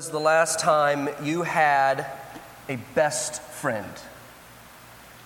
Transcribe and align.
was 0.00 0.08
the 0.08 0.18
last 0.18 0.58
time 0.58 1.10
you 1.22 1.42
had 1.42 2.06
a 2.70 2.76
best 2.94 3.42
friend? 3.42 3.92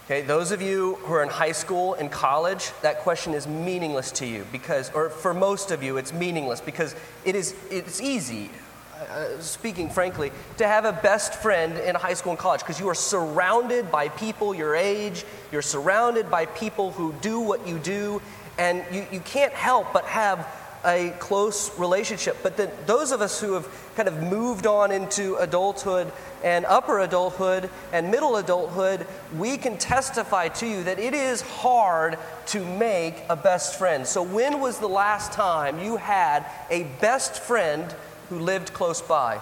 Okay, 0.06 0.22
those 0.22 0.50
of 0.50 0.60
you 0.60 0.96
who 0.96 1.14
are 1.14 1.22
in 1.22 1.28
high 1.28 1.52
school 1.52 1.94
and 1.94 2.10
college, 2.10 2.72
that 2.82 2.98
question 2.98 3.34
is 3.34 3.46
meaningless 3.46 4.10
to 4.10 4.26
you 4.26 4.44
because, 4.50 4.90
or 4.92 5.10
for 5.10 5.32
most 5.32 5.70
of 5.70 5.84
you, 5.84 5.96
it's 5.96 6.12
meaningless 6.12 6.60
because 6.60 6.96
it 7.24 7.36
is, 7.36 7.54
it's 7.70 8.00
easy, 8.00 8.50
uh, 8.98 9.38
speaking 9.38 9.88
frankly, 9.88 10.32
to 10.56 10.66
have 10.66 10.84
a 10.84 10.92
best 10.92 11.34
friend 11.34 11.78
in 11.78 11.94
high 11.94 12.14
school 12.14 12.32
and 12.32 12.38
college 12.40 12.58
because 12.58 12.80
you 12.80 12.88
are 12.88 12.96
surrounded 12.96 13.92
by 13.92 14.08
people 14.08 14.56
your 14.56 14.74
age, 14.74 15.24
you're 15.52 15.62
surrounded 15.62 16.28
by 16.32 16.46
people 16.46 16.90
who 16.90 17.12
do 17.20 17.38
what 17.38 17.64
you 17.64 17.78
do, 17.78 18.20
and 18.58 18.84
you, 18.90 19.06
you 19.12 19.20
can't 19.20 19.52
help 19.52 19.92
but 19.92 20.04
have 20.06 20.48
a 20.84 21.10
close 21.18 21.76
relationship. 21.78 22.36
But 22.42 22.56
then 22.56 22.70
those 22.86 23.12
of 23.12 23.20
us 23.20 23.40
who 23.40 23.54
have 23.54 23.68
kind 23.96 24.08
of 24.08 24.22
moved 24.22 24.66
on 24.66 24.90
into 24.90 25.36
adulthood 25.36 26.10
and 26.42 26.64
upper 26.66 27.00
adulthood 27.00 27.70
and 27.92 28.10
middle 28.10 28.36
adulthood, 28.36 29.06
we 29.36 29.56
can 29.56 29.78
testify 29.78 30.48
to 30.48 30.66
you 30.66 30.82
that 30.84 30.98
it 30.98 31.14
is 31.14 31.40
hard 31.40 32.18
to 32.46 32.64
make 32.64 33.22
a 33.28 33.36
best 33.36 33.78
friend. 33.78 34.06
So, 34.06 34.22
when 34.22 34.60
was 34.60 34.78
the 34.78 34.88
last 34.88 35.32
time 35.32 35.80
you 35.80 35.96
had 35.96 36.44
a 36.70 36.84
best 37.00 37.40
friend 37.40 37.94
who 38.28 38.38
lived 38.38 38.72
close 38.72 39.00
by? 39.00 39.40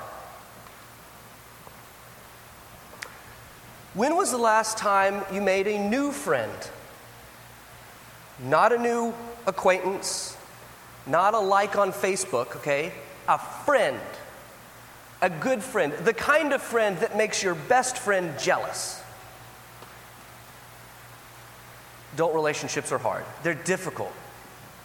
When 3.95 4.17
was 4.17 4.31
the 4.31 4.39
last 4.39 4.79
time 4.79 5.23
you 5.31 5.43
made 5.43 5.67
a 5.67 5.79
new 5.79 6.13
friend? 6.13 6.53
Not 8.43 8.73
a 8.73 8.79
new 8.79 9.13
acquaintance, 9.47 10.37
not 11.07 11.35
a 11.35 11.39
like 11.39 11.77
on 11.77 11.93
Facebook, 11.93 12.57
okay? 12.57 12.93
A 13.29 13.39
friend. 13.39 14.01
A 15.21 15.31
good 15.31 15.63
friend. 15.63 15.93
The 15.93 16.15
kind 16.15 16.53
of 16.53 16.63
friend 16.63 16.99
that 16.99 17.17
makes 17.17 17.43
your 17.43 17.55
best 17.55 17.97
friend 17.97 18.39
jealous. 18.39 19.01
Adult 22.15 22.35
relationships 22.35 22.93
are 22.93 22.99
hard, 22.99 23.25
they're 23.43 23.55
difficult. 23.55 24.13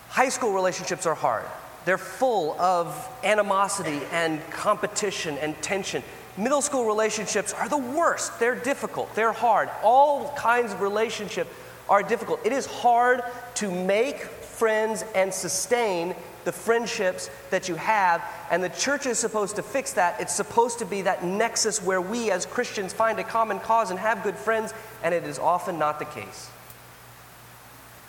High 0.09 0.29
school 0.29 0.53
relationships 0.53 1.05
are 1.05 1.15
hard. 1.15 1.45
They're 1.85 1.97
full 1.97 2.59
of 2.59 3.09
animosity 3.23 4.01
and 4.11 4.41
competition 4.49 5.37
and 5.37 5.59
tension. 5.61 6.03
Middle 6.37 6.61
school 6.61 6.85
relationships 6.85 7.53
are 7.53 7.67
the 7.67 7.77
worst. 7.77 8.39
They're 8.39 8.55
difficult. 8.55 9.13
They're 9.15 9.31
hard. 9.31 9.69
All 9.83 10.33
kinds 10.33 10.73
of 10.73 10.81
relationships 10.81 11.49
are 11.89 12.03
difficult. 12.03 12.45
It 12.45 12.51
is 12.51 12.65
hard 12.65 13.23
to 13.55 13.71
make 13.71 14.25
friends 14.57 15.03
and 15.15 15.33
sustain 15.33 16.15
the 16.43 16.51
friendships 16.51 17.29
that 17.49 17.67
you 17.67 17.75
have. 17.75 18.23
And 18.49 18.63
the 18.63 18.69
church 18.69 19.05
is 19.05 19.19
supposed 19.19 19.55
to 19.57 19.63
fix 19.63 19.93
that. 19.93 20.19
It's 20.21 20.33
supposed 20.33 20.79
to 20.79 20.85
be 20.85 21.01
that 21.03 21.23
nexus 21.23 21.83
where 21.83 22.01
we 22.01 22.31
as 22.31 22.45
Christians 22.45 22.93
find 22.93 23.19
a 23.19 23.23
common 23.23 23.59
cause 23.59 23.91
and 23.91 23.99
have 23.99 24.23
good 24.23 24.35
friends, 24.35 24.73
and 25.03 25.13
it 25.13 25.23
is 25.25 25.39
often 25.39 25.77
not 25.77 25.99
the 25.99 26.05
case. 26.05 26.49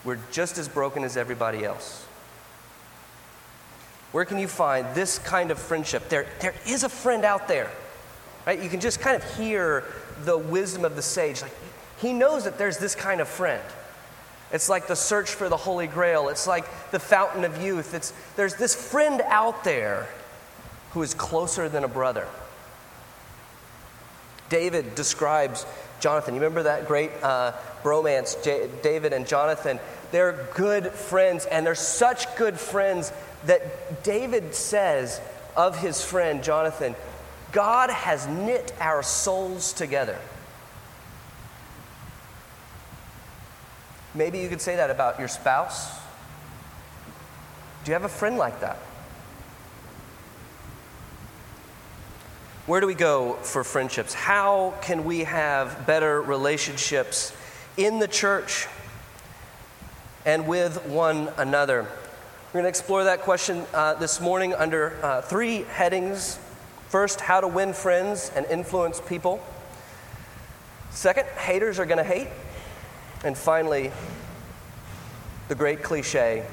We're 0.04 0.20
just 0.30 0.58
as 0.58 0.68
broken 0.68 1.04
as 1.04 1.16
everybody 1.16 1.64
else. 1.64 2.06
Where 4.12 4.24
can 4.24 4.38
you 4.38 4.48
find 4.48 4.86
this 4.94 5.18
kind 5.18 5.50
of 5.50 5.58
friendship? 5.58 6.08
There, 6.08 6.26
there 6.40 6.54
is 6.66 6.82
a 6.82 6.88
friend 6.88 7.24
out 7.24 7.46
there, 7.48 7.70
right? 8.46 8.62
You 8.62 8.70
can 8.70 8.80
just 8.80 9.00
kind 9.00 9.16
of 9.16 9.36
hear 9.36 9.84
the 10.24 10.38
wisdom 10.38 10.84
of 10.84 10.96
the 10.96 11.02
sage. 11.02 11.42
Like, 11.42 11.54
he 11.98 12.12
knows 12.12 12.44
that 12.44 12.56
there's 12.56 12.78
this 12.78 12.94
kind 12.94 13.20
of 13.20 13.28
friend. 13.28 13.62
It's 14.52 14.68
like 14.68 14.86
the 14.86 14.96
search 14.96 15.30
for 15.30 15.48
the 15.48 15.56
Holy 15.56 15.86
Grail. 15.86 16.28
It's 16.28 16.46
like 16.46 16.64
the 16.90 16.98
fountain 16.98 17.44
of 17.44 17.62
youth. 17.62 17.94
It's, 17.94 18.12
there's 18.36 18.54
this 18.54 18.74
friend 18.74 19.20
out 19.26 19.64
there 19.64 20.08
who 20.92 21.02
is 21.02 21.14
closer 21.14 21.68
than 21.68 21.84
a 21.84 21.88
brother. 21.88 22.26
David 24.48 24.94
describes 24.94 25.66
Jonathan. 26.00 26.34
You 26.34 26.40
remember 26.40 26.62
that 26.62 26.88
great 26.88 27.10
uh, 27.22 27.52
bromance, 27.82 28.42
J- 28.42 28.70
David 28.82 29.12
and 29.12 29.26
Jonathan? 29.26 29.78
They're 30.12 30.48
good 30.54 30.92
friends, 30.92 31.44
and 31.44 31.66
they're 31.66 31.74
such 31.74 32.34
good 32.36 32.58
friends 32.58 33.12
that 33.44 34.02
David 34.02 34.54
says 34.54 35.20
of 35.56 35.78
his 35.78 36.02
friend 36.02 36.42
Jonathan, 36.42 36.94
God 37.52 37.90
has 37.90 38.26
knit 38.26 38.72
our 38.80 39.02
souls 39.02 39.72
together. 39.74 40.18
Maybe 44.18 44.40
you 44.40 44.48
could 44.48 44.60
say 44.60 44.74
that 44.74 44.90
about 44.90 45.20
your 45.20 45.28
spouse. 45.28 45.96
Do 47.84 47.90
you 47.90 47.92
have 47.92 48.02
a 48.02 48.08
friend 48.08 48.36
like 48.36 48.62
that? 48.62 48.76
Where 52.66 52.80
do 52.80 52.88
we 52.88 52.94
go 52.94 53.34
for 53.34 53.62
friendships? 53.62 54.14
How 54.14 54.74
can 54.82 55.04
we 55.04 55.20
have 55.20 55.86
better 55.86 56.20
relationships 56.20 57.32
in 57.76 58.00
the 58.00 58.08
church 58.08 58.66
and 60.26 60.48
with 60.48 60.84
one 60.86 61.30
another? 61.36 61.82
We're 61.82 62.62
going 62.62 62.64
to 62.64 62.70
explore 62.70 63.04
that 63.04 63.20
question 63.20 63.64
uh, 63.72 63.94
this 63.94 64.20
morning 64.20 64.52
under 64.52 64.98
uh, 65.00 65.22
three 65.22 65.62
headings. 65.62 66.40
First, 66.88 67.20
how 67.20 67.40
to 67.40 67.46
win 67.46 67.72
friends 67.72 68.32
and 68.34 68.44
influence 68.46 69.00
people. 69.00 69.40
Second, 70.90 71.26
haters 71.28 71.78
are 71.78 71.86
going 71.86 71.98
to 71.98 72.04
hate. 72.04 72.26
And 73.24 73.36
finally, 73.36 73.90
the 75.48 75.54
great 75.54 75.82
cliche 75.82 76.44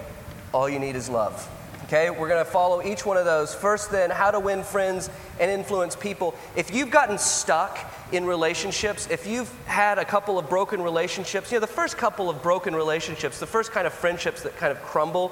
all 0.54 0.70
you 0.70 0.80
need 0.80 0.96
is 0.96 1.10
love. 1.10 1.52
Okay, 1.86 2.10
we're 2.10 2.30
going 2.30 2.44
to 2.44 2.50
follow 2.50 2.82
each 2.82 3.06
one 3.06 3.16
of 3.18 3.26
those. 3.26 3.54
First, 3.54 3.92
then, 3.92 4.10
how 4.10 4.32
to 4.32 4.40
win 4.40 4.64
friends 4.64 5.10
and 5.40 5.52
influence 5.52 5.96
people. 5.96 6.34
If 6.56 6.74
you've 6.74 6.90
gotten 6.90 7.20
stuck 7.20 7.78
in 8.12 8.26
relationships, 8.26 9.08
if 9.12 9.28
you've 9.28 9.54
had 9.66 10.00
a 10.00 10.06
couple 10.06 10.40
of 10.40 10.50
broken 10.50 10.82
relationships, 10.82 11.52
you 11.52 11.58
know, 11.58 11.60
the 11.60 11.68
first 11.68 11.98
couple 11.98 12.28
of 12.28 12.42
broken 12.42 12.76
relationships, 12.76 13.40
the 13.40 13.46
first 13.46 13.72
kind 13.72 13.86
of 13.86 13.94
friendships 13.94 14.42
that 14.42 14.58
kind 14.58 14.72
of 14.72 14.82
crumble 14.82 15.32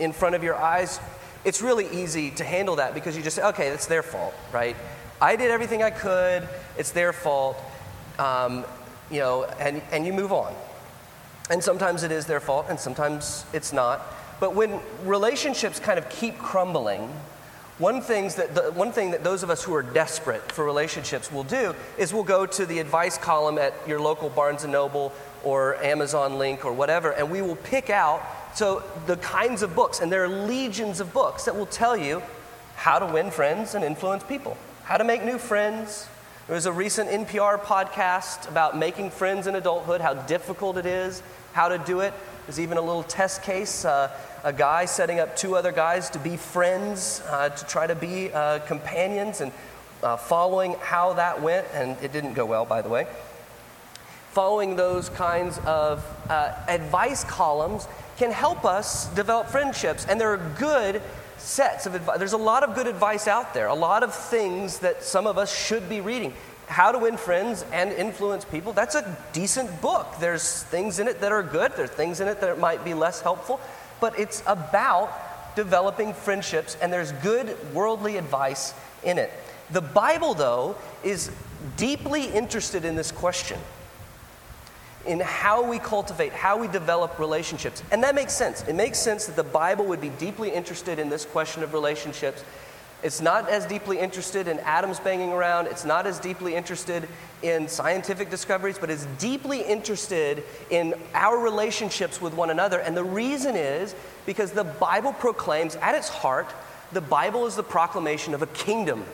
in 0.00 0.12
front 0.12 0.34
of 0.34 0.42
your 0.42 0.56
eyes, 0.56 0.98
it's 1.44 1.62
really 1.62 1.86
easy 1.92 2.30
to 2.32 2.44
handle 2.44 2.76
that 2.76 2.94
because 2.94 3.16
you 3.16 3.22
just 3.22 3.36
say, 3.36 3.44
okay, 3.44 3.68
it's 3.68 3.86
their 3.86 4.02
fault, 4.02 4.34
right? 4.52 4.74
I 5.20 5.36
did 5.36 5.52
everything 5.52 5.84
I 5.84 5.90
could, 5.90 6.48
it's 6.76 6.90
their 6.90 7.12
fault, 7.12 7.56
um, 8.18 8.64
you 9.08 9.20
know, 9.20 9.44
and, 9.60 9.82
and 9.92 10.04
you 10.04 10.12
move 10.12 10.32
on. 10.32 10.52
And 11.52 11.62
sometimes 11.62 12.02
it 12.02 12.10
is 12.10 12.24
their 12.24 12.40
fault, 12.40 12.66
and 12.70 12.80
sometimes 12.80 13.44
it's 13.52 13.74
not. 13.74 14.00
But 14.40 14.54
when 14.54 14.80
relationships 15.04 15.78
kind 15.78 15.98
of 15.98 16.08
keep 16.08 16.38
crumbling, 16.38 17.10
one, 17.76 18.00
things 18.00 18.36
that 18.36 18.54
the, 18.54 18.72
one 18.72 18.90
thing 18.90 19.10
that 19.10 19.22
those 19.22 19.42
of 19.42 19.50
us 19.50 19.62
who 19.62 19.74
are 19.74 19.82
desperate 19.82 20.50
for 20.50 20.64
relationships 20.64 21.30
will 21.30 21.44
do 21.44 21.74
is 21.98 22.14
we'll 22.14 22.22
go 22.22 22.46
to 22.46 22.64
the 22.64 22.78
advice 22.78 23.18
column 23.18 23.58
at 23.58 23.74
your 23.86 24.00
local 24.00 24.30
Barnes 24.30 24.64
& 24.64 24.66
Noble 24.66 25.12
or 25.44 25.76
Amazon 25.84 26.38
link 26.38 26.64
or 26.64 26.72
whatever, 26.72 27.10
and 27.10 27.30
we 27.30 27.42
will 27.42 27.56
pick 27.56 27.90
out 27.90 28.22
so 28.54 28.82
the 29.06 29.18
kinds 29.18 29.60
of 29.60 29.74
books, 29.76 30.00
and 30.00 30.10
there 30.10 30.24
are 30.24 30.28
legions 30.28 31.00
of 31.00 31.12
books 31.12 31.44
that 31.44 31.54
will 31.54 31.66
tell 31.66 31.98
you 31.98 32.22
how 32.76 32.98
to 32.98 33.04
win 33.04 33.30
friends 33.30 33.74
and 33.74 33.84
influence 33.84 34.24
people, 34.24 34.56
how 34.84 34.96
to 34.96 35.04
make 35.04 35.22
new 35.22 35.36
friends, 35.36 36.08
there 36.52 36.56
was 36.56 36.66
a 36.66 36.72
recent 36.72 37.08
NPR 37.08 37.58
podcast 37.58 38.46
about 38.46 38.76
making 38.76 39.08
friends 39.08 39.46
in 39.46 39.54
adulthood, 39.54 40.02
how 40.02 40.12
difficult 40.12 40.76
it 40.76 40.84
is, 40.84 41.22
how 41.54 41.66
to 41.68 41.78
do 41.78 42.00
it. 42.00 42.12
There's 42.44 42.60
even 42.60 42.76
a 42.76 42.82
little 42.82 43.04
test 43.04 43.42
case 43.42 43.86
uh, 43.86 44.14
a 44.44 44.52
guy 44.52 44.84
setting 44.84 45.18
up 45.18 45.34
two 45.34 45.56
other 45.56 45.72
guys 45.72 46.10
to 46.10 46.18
be 46.18 46.36
friends, 46.36 47.22
uh, 47.30 47.48
to 47.48 47.64
try 47.64 47.86
to 47.86 47.94
be 47.94 48.30
uh, 48.34 48.58
companions, 48.66 49.40
and 49.40 49.50
uh, 50.02 50.18
following 50.18 50.76
how 50.82 51.14
that 51.14 51.40
went, 51.40 51.66
and 51.72 51.96
it 52.02 52.12
didn't 52.12 52.34
go 52.34 52.44
well, 52.44 52.66
by 52.66 52.82
the 52.82 52.88
way. 52.90 53.06
Following 54.32 54.76
those 54.76 55.08
kinds 55.08 55.58
of 55.60 56.04
uh, 56.28 56.54
advice 56.68 57.24
columns 57.24 57.88
can 58.18 58.30
help 58.30 58.66
us 58.66 59.08
develop 59.14 59.46
friendships, 59.46 60.04
and 60.04 60.20
they're 60.20 60.36
good 60.58 61.00
sets 61.42 61.86
of 61.86 61.94
advice. 61.94 62.18
There's 62.18 62.32
a 62.32 62.38
lot 62.38 62.62
of 62.62 62.74
good 62.74 62.86
advice 62.86 63.28
out 63.28 63.54
there, 63.54 63.66
a 63.66 63.74
lot 63.74 64.02
of 64.02 64.14
things 64.14 64.78
that 64.78 65.02
some 65.02 65.26
of 65.26 65.38
us 65.38 65.54
should 65.54 65.88
be 65.88 66.00
reading. 66.00 66.32
How 66.66 66.92
to 66.92 66.98
Win 66.98 67.16
Friends 67.16 67.64
and 67.72 67.92
Influence 67.92 68.44
People, 68.44 68.72
that's 68.72 68.94
a 68.94 69.16
decent 69.32 69.80
book. 69.80 70.06
There's 70.20 70.62
things 70.64 70.98
in 70.98 71.08
it 71.08 71.20
that 71.20 71.32
are 71.32 71.42
good, 71.42 71.72
there's 71.76 71.90
things 71.90 72.20
in 72.20 72.28
it 72.28 72.40
that 72.40 72.58
might 72.58 72.84
be 72.84 72.94
less 72.94 73.20
helpful, 73.20 73.60
but 74.00 74.18
it's 74.18 74.42
about 74.46 75.54
developing 75.54 76.14
friendships, 76.14 76.76
and 76.80 76.92
there's 76.92 77.12
good 77.12 77.56
worldly 77.74 78.16
advice 78.16 78.72
in 79.02 79.18
it. 79.18 79.30
The 79.70 79.82
Bible, 79.82 80.34
though, 80.34 80.76
is 81.02 81.30
deeply 81.76 82.24
interested 82.24 82.84
in 82.84 82.96
this 82.96 83.12
question 83.12 83.58
in 85.06 85.20
how 85.20 85.62
we 85.62 85.78
cultivate, 85.78 86.32
how 86.32 86.56
we 86.56 86.68
develop 86.68 87.18
relationships. 87.18 87.82
And 87.90 88.02
that 88.04 88.14
makes 88.14 88.32
sense. 88.32 88.62
It 88.68 88.74
makes 88.74 88.98
sense 88.98 89.26
that 89.26 89.36
the 89.36 89.42
Bible 89.42 89.84
would 89.86 90.00
be 90.00 90.10
deeply 90.10 90.50
interested 90.50 90.98
in 90.98 91.08
this 91.08 91.24
question 91.24 91.62
of 91.62 91.72
relationships. 91.72 92.44
It's 93.02 93.20
not 93.20 93.48
as 93.48 93.66
deeply 93.66 93.98
interested 93.98 94.46
in 94.46 94.60
atoms 94.60 95.00
banging 95.00 95.32
around, 95.32 95.66
it's 95.66 95.84
not 95.84 96.06
as 96.06 96.20
deeply 96.20 96.54
interested 96.54 97.08
in 97.42 97.66
scientific 97.66 98.30
discoveries, 98.30 98.78
but 98.78 98.90
it's 98.90 99.06
deeply 99.18 99.60
interested 99.60 100.44
in 100.70 100.94
our 101.12 101.36
relationships 101.36 102.20
with 102.20 102.32
one 102.34 102.50
another. 102.50 102.78
And 102.78 102.96
the 102.96 103.02
reason 103.02 103.56
is 103.56 103.96
because 104.24 104.52
the 104.52 104.62
Bible 104.62 105.12
proclaims 105.12 105.74
at 105.76 105.96
its 105.96 106.08
heart, 106.08 106.54
the 106.92 107.00
Bible 107.00 107.46
is 107.46 107.56
the 107.56 107.64
proclamation 107.64 108.34
of 108.34 108.42
a 108.42 108.46
kingdom. 108.46 109.04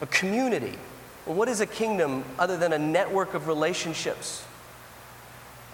a 0.00 0.06
community. 0.06 0.76
Well, 1.24 1.36
what 1.36 1.48
is 1.48 1.60
a 1.60 1.66
kingdom 1.66 2.24
other 2.38 2.58
than 2.58 2.72
a 2.72 2.78
network 2.78 3.32
of 3.32 3.48
relationships? 3.48 4.44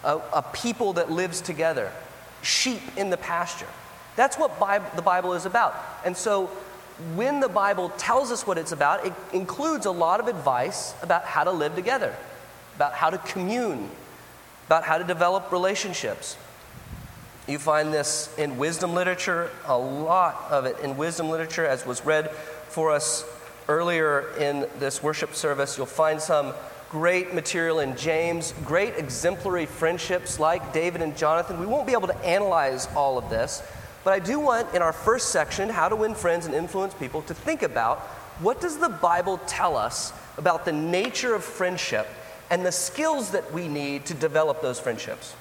A, 0.05 0.19
a 0.33 0.43
people 0.53 0.95
that 0.95 1.11
lives 1.11 1.41
together, 1.41 1.93
sheep 2.43 2.81
in 2.97 3.11
the 3.11 3.17
pasture. 3.17 3.69
That's 4.17 4.37
what 4.37 4.59
the 4.97 5.03
Bible 5.03 5.35
is 5.35 5.47
about. 5.47 5.75
And 6.05 6.17
so 6.17 6.47
when 7.15 7.41
the 7.41 7.49
Bible 7.49 7.91
tells 7.91 8.31
us 8.31 8.47
what 8.47 8.59
it's 8.59 8.73
about, 8.73 9.07
it 9.07 9.13
includes 9.33 9.87
a 9.87 9.91
lot 9.91 10.21
of 10.21 10.29
advice 10.29 10.95
about 11.03 11.25
how 11.25 11.45
to 11.45 11.51
live 11.51 11.75
together, 11.75 12.15
about 12.77 12.93
how 12.93 13.11
to 13.11 13.19
commune, 13.19 13.89
about 14.67 14.85
how 14.85 14.99
to 14.99 15.05
develop 15.05 15.51
relationships. 15.51 16.37
You 17.49 17.59
find 17.59 17.93
this 17.93 18.33
in 18.39 18.59
wisdom 18.59 18.95
literature, 18.95 19.51
a 19.67 19.77
lot 19.77 20.47
of 20.51 20.67
it 20.67 20.79
in 20.81 20.97
wisdom 20.97 21.31
literature, 21.31 21.67
as 21.67 21.87
was 21.87 22.05
read 22.05 22.31
for 22.69 22.93
us 22.93 23.25
earlier 23.67 24.33
in 24.39 24.67
this 24.79 25.03
worship 25.03 25.35
service. 25.35 25.77
You'll 25.77 25.87
find 25.87 26.21
some 26.21 26.55
great 26.91 27.33
material 27.33 27.79
in 27.79 27.97
James, 27.97 28.53
great 28.65 28.97
exemplary 28.97 29.65
friendships 29.65 30.41
like 30.41 30.73
David 30.73 31.03
and 31.03 31.17
Jonathan. 31.17 31.61
We 31.61 31.67
won't 31.67 31.87
be 31.87 31.93
able 31.93 32.09
to 32.09 32.19
analyze 32.19 32.89
all 32.97 33.17
of 33.17 33.31
this, 33.31 33.63
but 34.03 34.13
I 34.13 34.19
do 34.19 34.41
want 34.41 34.75
in 34.75 34.83
our 34.83 34.93
first 34.93 35.31
section, 35.31 35.69
How 35.69 35.89
to 35.89 35.95
Win 35.95 36.17
Friends 36.17 36.47
and 36.47 36.55
Influence 36.55 36.93
People, 36.95 37.23
to 37.23 37.35
think 37.35 37.63
about 37.63 38.01
what 38.41 38.61
does 38.61 38.79
the 38.79 38.89
Bible 38.89 39.39
tell 39.47 39.77
us 39.77 40.13
about 40.37 40.65
the 40.65 40.73
nature 40.73 41.33
of 41.33 41.45
friendship 41.45 42.09
and 42.51 42.67
the 42.67 42.73
skills 42.73 43.31
that 43.31 43.53
we 43.53 43.69
need 43.69 44.07
to 44.07 44.15
develop 44.15 44.61
those 44.61 44.81
friendships. 44.81 45.35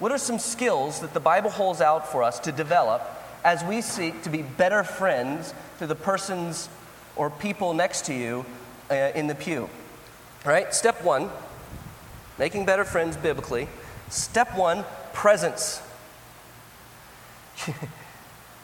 What 0.00 0.10
are 0.10 0.18
some 0.18 0.40
skills 0.40 1.00
that 1.00 1.14
the 1.14 1.20
Bible 1.20 1.50
holds 1.50 1.80
out 1.80 2.10
for 2.10 2.24
us 2.24 2.40
to 2.40 2.52
develop 2.52 3.02
as 3.44 3.62
we 3.62 3.80
seek 3.80 4.22
to 4.22 4.30
be 4.30 4.42
better 4.42 4.82
friends 4.82 5.54
to 5.78 5.86
the 5.86 5.94
persons 5.94 6.68
or 7.14 7.30
people 7.30 7.74
next 7.74 8.06
to 8.06 8.14
you 8.14 8.44
uh, 8.90 9.12
in 9.14 9.28
the 9.28 9.34
pew? 9.36 9.68
All 10.48 10.54
right, 10.54 10.74
step 10.74 11.04
one, 11.04 11.28
making 12.38 12.64
better 12.64 12.82
friends 12.82 13.18
biblically. 13.18 13.68
Step 14.08 14.56
one, 14.56 14.82
presence. 15.12 15.82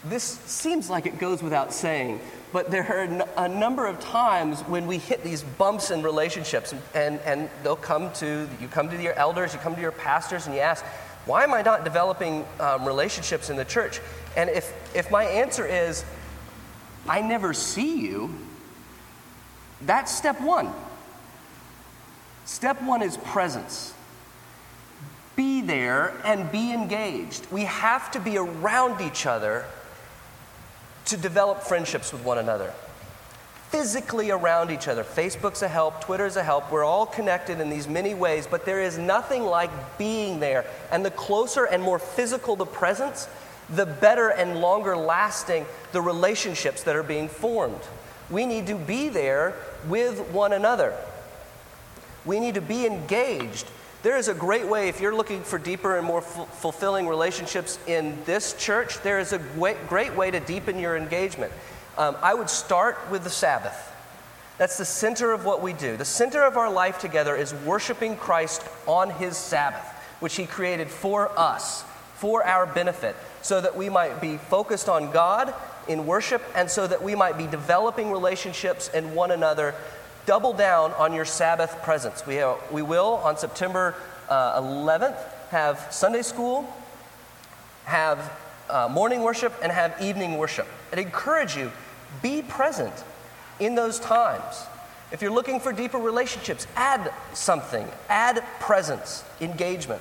this 0.07 0.23
seems 0.23 0.89
like 0.89 1.05
it 1.05 1.19
goes 1.19 1.43
without 1.43 1.75
saying, 1.75 2.21
but 2.55 2.71
there 2.71 2.91
are 2.91 3.27
a 3.45 3.49
number 3.51 3.85
of 3.85 4.01
times 4.01 4.63
when 4.63 4.87
we 4.87 4.97
hit 4.97 5.23
these 5.23 5.43
bumps 5.43 5.91
in 5.91 6.03
relationships, 6.03 6.75
and, 6.95 7.21
and 7.27 7.51
they'll 7.63 7.77
come 7.77 8.11
to, 8.15 8.49
you 8.63 8.69
come 8.69 8.89
to 8.89 9.03
your 9.03 9.13
elders, 9.13 9.53
you 9.53 9.59
come 9.59 9.75
to 9.75 9.83
your 9.83 9.93
pastors, 9.93 10.47
and 10.47 10.55
you 10.55 10.63
ask, 10.63 10.83
why 11.27 11.45
am 11.45 11.53
I 11.53 11.61
not 11.61 11.85
developing 11.85 12.47
um, 12.61 12.87
relationships 12.87 13.51
in 13.51 13.59
the 13.59 13.65
church? 13.67 14.01
And 14.39 14.49
if, 14.49 14.73
if 14.97 15.11
my 15.11 15.25
answer 15.25 15.67
is, 15.67 16.03
I 17.07 17.21
never 17.21 17.53
see 17.53 18.01
you, 18.01 18.35
that's 19.83 20.17
step 20.17 20.41
one. 20.41 20.73
Step 22.45 22.83
one 22.83 23.03
is 23.03 23.17
presence. 23.17 23.95
Be 25.37 25.61
there 25.61 26.15
and 26.25 26.51
be 26.53 26.73
engaged. 26.73 27.47
We 27.51 27.63
have 27.63 28.11
to 28.13 28.21
be 28.21 28.37
around 28.37 29.01
each 29.01 29.27
other 29.27 29.65
to 31.07 31.17
develop 31.17 31.63
friendships 31.63 32.13
with 32.13 32.23
one 32.23 32.39
another 32.39 32.73
physically 33.75 34.31
around 34.31 34.71
each 34.71 34.87
other. 34.87 35.03
Facebook's 35.03 35.61
a 35.61 35.67
help, 35.67 36.01
Twitter's 36.01 36.37
a 36.37 36.45
help. 36.45 36.71
We're 36.71 36.85
all 36.85 37.07
connected 37.07 37.59
in 37.59 37.71
these 37.71 37.89
many 37.89 38.15
ways, 38.15 38.47
but 38.47 38.65
there 38.65 38.81
is 38.81 38.99
nothing 38.99 39.43
like 39.43 39.99
being 39.99 40.39
there. 40.39 40.65
And 40.93 41.05
the 41.05 41.11
closer 41.11 41.65
and 41.65 41.83
more 41.83 41.99
physical 41.99 42.55
the 42.55 42.67
presence, 42.67 43.27
the 43.69 43.85
better 43.85 44.29
and 44.29 44.61
longer 44.61 44.97
lasting 44.97 45.67
the 45.91 46.01
relationships 46.01 46.85
that 46.85 46.95
are 46.95 47.03
being 47.03 47.27
formed. 47.27 47.81
We 48.31 48.47
need 48.47 48.69
to 48.69 48.77
be 48.77 49.09
there 49.09 49.57
with 49.89 50.21
one 50.31 50.53
another. 50.53 50.95
We 52.25 52.41
need 52.41 52.55
to 52.55 52.61
be 52.61 52.87
engaged. 52.87 53.67
There 54.03 54.17
is 54.17 54.29
a 54.29 54.35
great 54.35 54.67
way, 54.67 54.89
if 54.89 55.01
you're 55.01 55.15
looking 55.15 55.43
for 55.43 55.59
deeper 55.59 55.97
and 55.97 56.07
more 56.07 56.19
f- 56.19 56.49
fulfilling 56.61 57.09
relationships 57.09 57.79
in 57.87 58.19
this 58.25 58.55
church, 58.55 59.01
there 59.03 59.19
is 59.19 59.33
a 59.33 59.39
great 59.89 60.15
way 60.15 60.31
to 60.31 60.41
deepen 60.41 60.79
your 60.79 60.97
engagement. 60.97 61.53
Um, 61.97 62.17
I 62.21 62.35
would 62.35 62.51
start 62.51 62.99
with 63.11 63.25
the 63.25 63.31
Sabbath. 63.31 63.93
That's 64.59 64.79
the 64.79 64.85
center 64.85 65.33
of 65.33 65.45
what 65.45 65.63
we 65.63 65.73
do. 65.73 65.97
The 65.97 66.05
center 66.05 66.43
of 66.43 66.57
our 66.57 66.71
life 66.71 66.99
together 66.99 67.35
is 67.35 67.55
worshiping 67.55 68.17
Christ 68.17 68.63
on 68.87 69.11
His 69.11 69.37
Sabbath, 69.37 69.87
which 70.21 70.37
He 70.37 70.47
created 70.47 70.89
for 70.89 71.31
us, 71.39 71.83
for 72.17 72.45
our 72.45 72.67
benefit, 72.67 73.17
so 73.43 73.61
that 73.61 73.77
we 73.77 73.89
might 73.89 74.21
be 74.21 74.37
focused 74.37 74.89
on 74.89 75.11
God 75.11 75.55
in 75.89 76.07
worship 76.07 76.43
and 76.55 76.71
so 76.71 76.87
that 76.87 77.03
we 77.03 77.15
might 77.15 77.37
be 77.37 77.47
developing 77.47 78.11
relationships 78.11 78.89
in 78.89 79.15
one 79.15 79.31
another. 79.31 79.75
Double 80.27 80.55
down 80.55 80.93
on 80.93 81.13
your 81.13 81.27
Sabbath 81.27 81.83
presence. 81.83 82.27
We, 82.27 82.37
have, 82.37 82.59
we 82.73 82.81
will, 82.81 83.21
on 83.25 83.37
September 83.37 83.95
uh, 84.29 84.61
11th, 84.61 85.19
have 85.51 85.87
Sunday 85.91 86.23
school, 86.23 86.67
have 87.85 88.33
uh, 88.71 88.89
morning 88.91 89.21
worship, 89.21 89.53
and 89.63 89.71
have 89.71 90.01
evening 90.01 90.39
worship. 90.39 90.67
I'd 90.93 90.99
encourage 90.99 91.57
you 91.57 91.71
be 92.23 92.41
present 92.41 92.93
in 93.61 93.75
those 93.75 94.01
times. 94.01 94.65
If 95.13 95.21
you're 95.21 95.31
looking 95.31 95.61
for 95.61 95.73
deeper 95.73 95.99
relationships, 95.99 96.67
add 96.75 97.13
something, 97.35 97.87
add 98.09 98.43
presence, 98.61 99.25
engagement. 99.41 100.01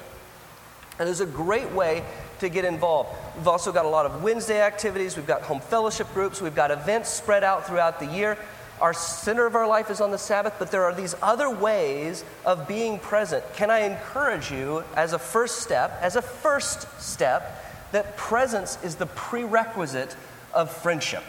And 1.00 1.08
there's 1.08 1.20
a 1.20 1.26
great 1.26 1.70
way 1.72 2.04
to 2.40 2.50
get 2.50 2.66
involved. 2.66 3.10
We've 3.36 3.48
also 3.48 3.72
got 3.72 3.86
a 3.86 3.90
lot 3.90 4.06
of 4.06 4.24
Wednesday 4.24 4.62
activities, 4.62 5.18
we've 5.18 5.28
got 5.28 5.42
home 5.42 5.60
fellowship 5.60 6.08
groups, 6.14 6.42
we've 6.42 6.56
got 6.56 6.72
events 6.72 7.10
spread 7.10 7.44
out 7.44 7.68
throughout 7.68 8.00
the 8.00 8.06
year. 8.06 8.38
Our 8.82 8.94
center 8.94 9.46
of 9.46 9.56
our 9.56 9.68
life 9.68 9.90
is 9.90 10.02
on 10.02 10.12
the 10.12 10.18
Sabbath, 10.18 10.56
but 10.60 10.72
there 10.72 10.84
are 10.84 10.94
these 10.94 11.16
other 11.22 11.50
ways 11.50 12.26
of 12.46 12.68
being 12.68 13.00
present. 13.00 13.44
Can 13.54 13.70
I 13.70 13.80
encourage 13.80 14.52
you 14.52 14.84
as 14.96 15.14
a 15.14 15.20
first 15.20 15.60
step, 15.60 15.98
as 16.02 16.16
a 16.16 16.22
first 16.22 16.88
step, 17.00 17.64
that 17.92 18.18
presence 18.18 18.78
is 18.84 18.96
the 18.96 19.06
prerequisite 19.06 20.16
of 20.54 20.72
friendship? 20.72 21.24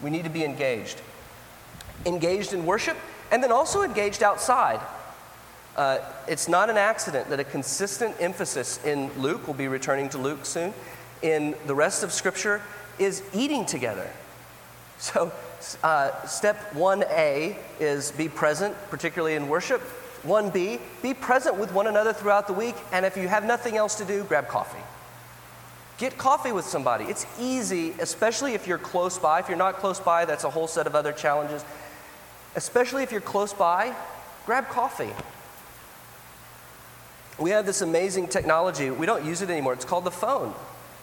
We 0.00 0.10
need 0.10 0.24
to 0.24 0.30
be 0.30 0.44
engaged. 0.44 1.00
Engaged 2.06 2.52
in 2.52 2.64
worship, 2.64 2.96
and 3.30 3.42
then 3.42 3.52
also 3.52 3.82
engaged 3.82 4.22
outside. 4.22 4.80
Uh, 5.76 5.98
it's 6.28 6.48
not 6.48 6.70
an 6.70 6.76
accident 6.76 7.28
that 7.30 7.40
a 7.40 7.44
consistent 7.44 8.14
emphasis 8.20 8.82
in 8.84 9.10
Luke, 9.20 9.46
we'll 9.46 9.56
be 9.56 9.68
returning 9.68 10.08
to 10.10 10.18
Luke 10.18 10.44
soon, 10.44 10.72
in 11.22 11.54
the 11.66 11.74
rest 11.74 12.02
of 12.02 12.12
Scripture 12.12 12.60
is 12.98 13.22
eating 13.32 13.64
together. 13.64 14.08
So, 15.02 15.32
uh, 15.82 16.26
step 16.26 16.74
1A 16.74 17.56
is 17.80 18.12
be 18.12 18.28
present, 18.28 18.76
particularly 18.88 19.34
in 19.34 19.48
worship. 19.48 19.80
1B, 20.22 20.78
be 21.02 21.12
present 21.12 21.56
with 21.56 21.72
one 21.72 21.88
another 21.88 22.12
throughout 22.12 22.46
the 22.46 22.52
week, 22.52 22.76
and 22.92 23.04
if 23.04 23.16
you 23.16 23.26
have 23.26 23.44
nothing 23.44 23.76
else 23.76 23.96
to 23.96 24.04
do, 24.04 24.22
grab 24.22 24.46
coffee. 24.46 24.78
Get 25.98 26.16
coffee 26.16 26.52
with 26.52 26.64
somebody. 26.66 27.06
It's 27.06 27.26
easy, 27.40 27.94
especially 27.98 28.54
if 28.54 28.68
you're 28.68 28.78
close 28.78 29.18
by. 29.18 29.40
If 29.40 29.48
you're 29.48 29.58
not 29.58 29.78
close 29.78 29.98
by, 29.98 30.24
that's 30.24 30.44
a 30.44 30.50
whole 30.50 30.68
set 30.68 30.86
of 30.86 30.94
other 30.94 31.12
challenges. 31.12 31.64
Especially 32.54 33.02
if 33.02 33.10
you're 33.10 33.20
close 33.20 33.52
by, 33.52 33.96
grab 34.46 34.68
coffee. 34.68 35.12
We 37.40 37.50
have 37.50 37.66
this 37.66 37.80
amazing 37.80 38.28
technology. 38.28 38.92
We 38.92 39.06
don't 39.06 39.24
use 39.24 39.42
it 39.42 39.50
anymore. 39.50 39.72
It's 39.72 39.84
called 39.84 40.04
the 40.04 40.12
phone. 40.12 40.54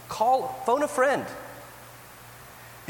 Call, 0.08 0.62
phone 0.66 0.84
a 0.84 0.88
friend. 0.88 1.26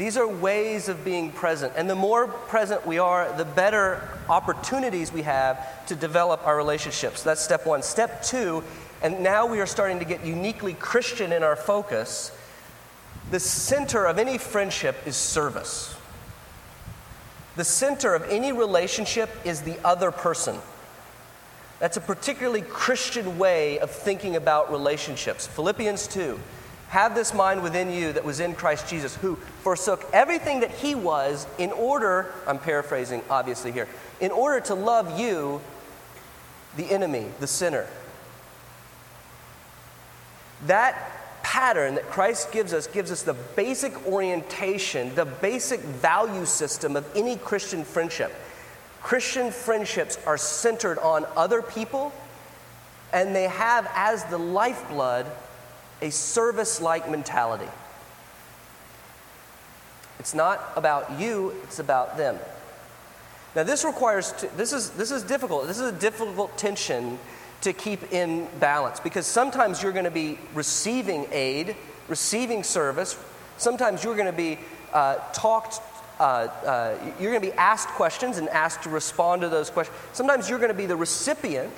These 0.00 0.16
are 0.16 0.26
ways 0.26 0.88
of 0.88 1.04
being 1.04 1.30
present. 1.30 1.74
And 1.76 1.88
the 1.88 1.94
more 1.94 2.26
present 2.26 2.86
we 2.86 2.98
are, 2.98 3.30
the 3.36 3.44
better 3.44 4.08
opportunities 4.30 5.12
we 5.12 5.20
have 5.20 5.84
to 5.88 5.94
develop 5.94 6.46
our 6.46 6.56
relationships. 6.56 7.22
That's 7.22 7.42
step 7.42 7.66
one. 7.66 7.82
Step 7.82 8.22
two 8.22 8.64
and 9.02 9.20
now 9.20 9.44
we 9.44 9.60
are 9.60 9.66
starting 9.66 9.98
to 9.98 10.06
get 10.06 10.24
uniquely 10.24 10.72
Christian 10.72 11.32
in 11.32 11.42
our 11.42 11.54
focus. 11.54 12.34
The 13.30 13.38
center 13.38 14.06
of 14.06 14.18
any 14.18 14.38
friendship 14.38 14.96
is 15.04 15.16
service. 15.16 15.94
The 17.56 17.64
center 17.64 18.14
of 18.14 18.22
any 18.30 18.52
relationship 18.52 19.28
is 19.44 19.60
the 19.60 19.76
other 19.86 20.10
person. 20.10 20.56
That's 21.78 21.98
a 21.98 22.00
particularly 22.00 22.62
Christian 22.62 23.36
way 23.36 23.78
of 23.80 23.90
thinking 23.90 24.34
about 24.34 24.72
relationships. 24.72 25.46
Philippians 25.46 26.06
2 26.06 26.40
Have 26.90 27.14
this 27.14 27.32
mind 27.32 27.62
within 27.62 27.92
you 27.92 28.12
that 28.14 28.24
was 28.24 28.40
in 28.40 28.52
Christ 28.52 28.88
Jesus, 28.88 29.14
who 29.14 29.36
forsook 29.62 30.04
everything 30.12 30.58
that 30.60 30.72
he 30.72 30.96
was 30.96 31.46
in 31.56 31.70
order, 31.70 32.32
I'm 32.48 32.58
paraphrasing 32.58 33.22
obviously 33.30 33.70
here, 33.70 33.86
in 34.20 34.32
order 34.32 34.58
to 34.66 34.74
love 34.74 35.16
you, 35.18 35.60
the 36.76 36.90
enemy, 36.90 37.26
the 37.38 37.46
sinner. 37.46 37.86
That 40.66 41.42
pattern 41.44 41.94
that 41.94 42.10
Christ 42.10 42.50
gives 42.50 42.72
us 42.72 42.88
gives 42.88 43.12
us 43.12 43.22
the 43.22 43.34
basic 43.34 44.06
orientation, 44.08 45.14
the 45.14 45.26
basic 45.26 45.78
value 45.78 46.44
system 46.44 46.96
of 46.96 47.06
any 47.14 47.36
Christian 47.36 47.84
friendship. 47.84 48.34
Christian 49.00 49.52
friendships 49.52 50.18
are 50.26 50.36
centered 50.36 50.98
on 50.98 51.24
other 51.36 51.62
people, 51.62 52.12
and 53.12 53.34
they 53.34 53.44
have 53.44 53.88
as 53.94 54.24
the 54.24 54.38
lifeblood 54.38 55.26
a 56.02 56.10
service 56.10 56.80
like 56.80 57.10
mentality. 57.10 57.68
It's 60.18 60.34
not 60.34 60.60
about 60.76 61.18
you, 61.18 61.54
it's 61.64 61.78
about 61.78 62.16
them. 62.16 62.38
Now, 63.56 63.64
this 63.64 63.84
requires, 63.84 64.32
this 64.56 64.72
is, 64.72 64.90
this 64.90 65.10
is 65.10 65.22
difficult. 65.22 65.66
This 65.66 65.80
is 65.80 65.92
a 65.92 65.98
difficult 65.98 66.56
tension 66.56 67.18
to 67.62 67.72
keep 67.72 68.12
in 68.12 68.46
balance 68.60 69.00
because 69.00 69.26
sometimes 69.26 69.82
you're 69.82 69.92
going 69.92 70.04
to 70.04 70.10
be 70.10 70.38
receiving 70.54 71.26
aid, 71.32 71.74
receiving 72.08 72.62
service. 72.62 73.18
Sometimes 73.56 74.04
you're 74.04 74.14
going 74.14 74.30
to 74.30 74.32
be 74.32 74.58
uh, 74.92 75.16
talked, 75.32 75.80
uh, 76.18 76.22
uh, 76.22 76.94
you're 77.18 77.32
going 77.32 77.42
to 77.42 77.50
be 77.50 77.56
asked 77.58 77.88
questions 77.88 78.38
and 78.38 78.48
asked 78.50 78.84
to 78.84 78.90
respond 78.90 79.42
to 79.42 79.48
those 79.48 79.68
questions. 79.68 79.98
Sometimes 80.12 80.48
you're 80.48 80.58
going 80.58 80.70
to 80.70 80.74
be 80.74 80.86
the 80.86 80.96
recipient, 80.96 81.72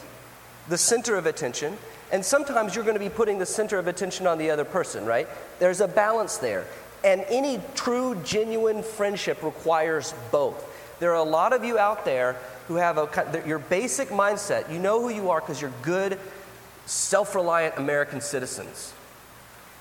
the 0.68 0.78
center 0.78 1.16
of 1.16 1.26
attention, 1.26 1.78
and 2.12 2.22
sometimes 2.22 2.74
you're 2.74 2.84
going 2.84 2.94
to 2.94 3.00
be 3.00 3.08
putting 3.08 3.38
the 3.38 3.46
center 3.46 3.78
of 3.78 3.88
attention 3.88 4.26
on 4.26 4.36
the 4.36 4.50
other 4.50 4.66
person, 4.66 5.06
right? 5.06 5.26
There's 5.58 5.80
a 5.80 5.88
balance 5.88 6.36
there. 6.36 6.66
And 7.02 7.24
any 7.28 7.60
true, 7.74 8.14
genuine 8.22 8.82
friendship 8.82 9.42
requires 9.42 10.14
both. 10.30 10.68
There 11.00 11.10
are 11.10 11.26
a 11.26 11.28
lot 11.28 11.52
of 11.52 11.64
you 11.64 11.78
out 11.78 12.04
there 12.04 12.36
who 12.68 12.76
have 12.76 12.98
a, 12.98 13.42
your 13.46 13.58
basic 13.58 14.10
mindset. 14.10 14.70
You 14.70 14.78
know 14.78 15.00
who 15.00 15.08
you 15.08 15.30
are 15.30 15.40
because 15.40 15.60
you're 15.60 15.72
good, 15.80 16.20
self 16.84 17.34
reliant 17.34 17.78
American 17.78 18.20
citizens. 18.20 18.92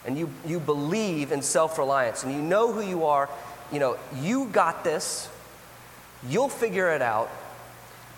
And 0.06 0.18
you, 0.18 0.32
you 0.48 0.60
believe 0.60 1.32
in 1.32 1.42
self 1.42 1.78
reliance 1.78 2.24
and 2.24 2.34
you 2.34 2.42
know 2.42 2.72
who 2.72 2.82
you 2.82 3.06
are. 3.06 3.30
You 3.72 3.80
know, 3.80 3.98
you 4.20 4.46
got 4.46 4.84
this, 4.84 5.30
you'll 6.28 6.50
figure 6.50 6.90
it 6.90 7.02
out. 7.02 7.30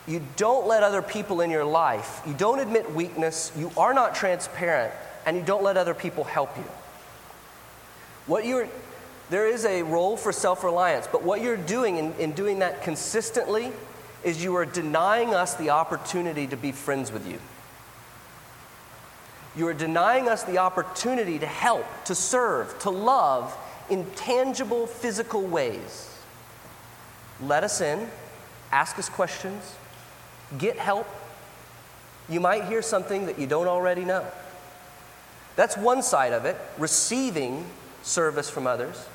You 0.08 0.22
don't 0.36 0.68
let 0.68 0.84
other 0.84 1.02
people 1.02 1.42
in 1.42 1.50
your 1.50 1.64
life, 1.64 2.22
you 2.28 2.34
don't 2.34 2.60
admit 2.60 2.94
weakness, 2.94 3.52
you 3.58 3.72
are 3.78 3.94
not 3.94 4.16
transparent, 4.16 4.94
and 5.26 5.38
you 5.38 5.44
don't 5.44 5.64
let 5.64 5.78
other 5.78 5.94
people 5.94 6.26
help 6.26 6.56
you. 6.58 6.66
What 8.28 8.46
you're, 8.46 8.68
there 9.30 9.48
is 9.48 9.66
a 9.66 9.84
role 9.84 10.18
for 10.18 10.32
self 10.32 10.64
reliance, 10.64 11.08
but 11.10 11.24
what 11.24 11.42
you're 11.42 11.58
doing 11.58 11.98
in, 11.98 12.14
in 12.14 12.34
doing 12.34 12.60
that 12.60 12.84
consistently 12.84 13.72
is 14.24 14.44
you 14.44 14.56
are 14.56 14.66
denying 14.66 15.34
us 15.34 15.56
the 15.56 15.70
opportunity 15.70 16.48
to 16.48 16.58
be 16.58 16.72
friends 16.72 17.12
with 17.12 17.28
you. 17.28 17.40
You 19.56 19.68
are 19.68 19.74
denying 19.74 20.28
us 20.28 20.44
the 20.44 20.58
opportunity 20.58 21.38
to 21.40 21.46
help, 21.46 21.86
to 22.06 22.16
serve, 22.16 22.78
to 22.80 22.90
love 22.90 23.56
in 23.90 24.06
tangible 24.16 24.88
physical 24.88 25.44
ways. 25.44 26.10
Let 27.42 27.64
us 27.64 27.80
in, 27.82 28.10
ask 28.72 28.98
us 28.98 29.10
questions, 29.10 29.76
get 30.58 30.78
help. 30.78 31.08
You 32.30 32.40
might 32.40 32.66
hear 32.66 32.82
something 32.82 33.26
that 33.26 33.40
you 33.40 33.48
don't 33.48 33.68
already 33.68 34.06
know. 34.06 34.26
That's 35.56 35.78
one 35.78 36.02
side 36.02 36.34
of 36.34 36.46
it, 36.46 36.58
receiving 36.78 37.66
service 38.02 38.50
from 38.50 38.66
others. 38.66 39.08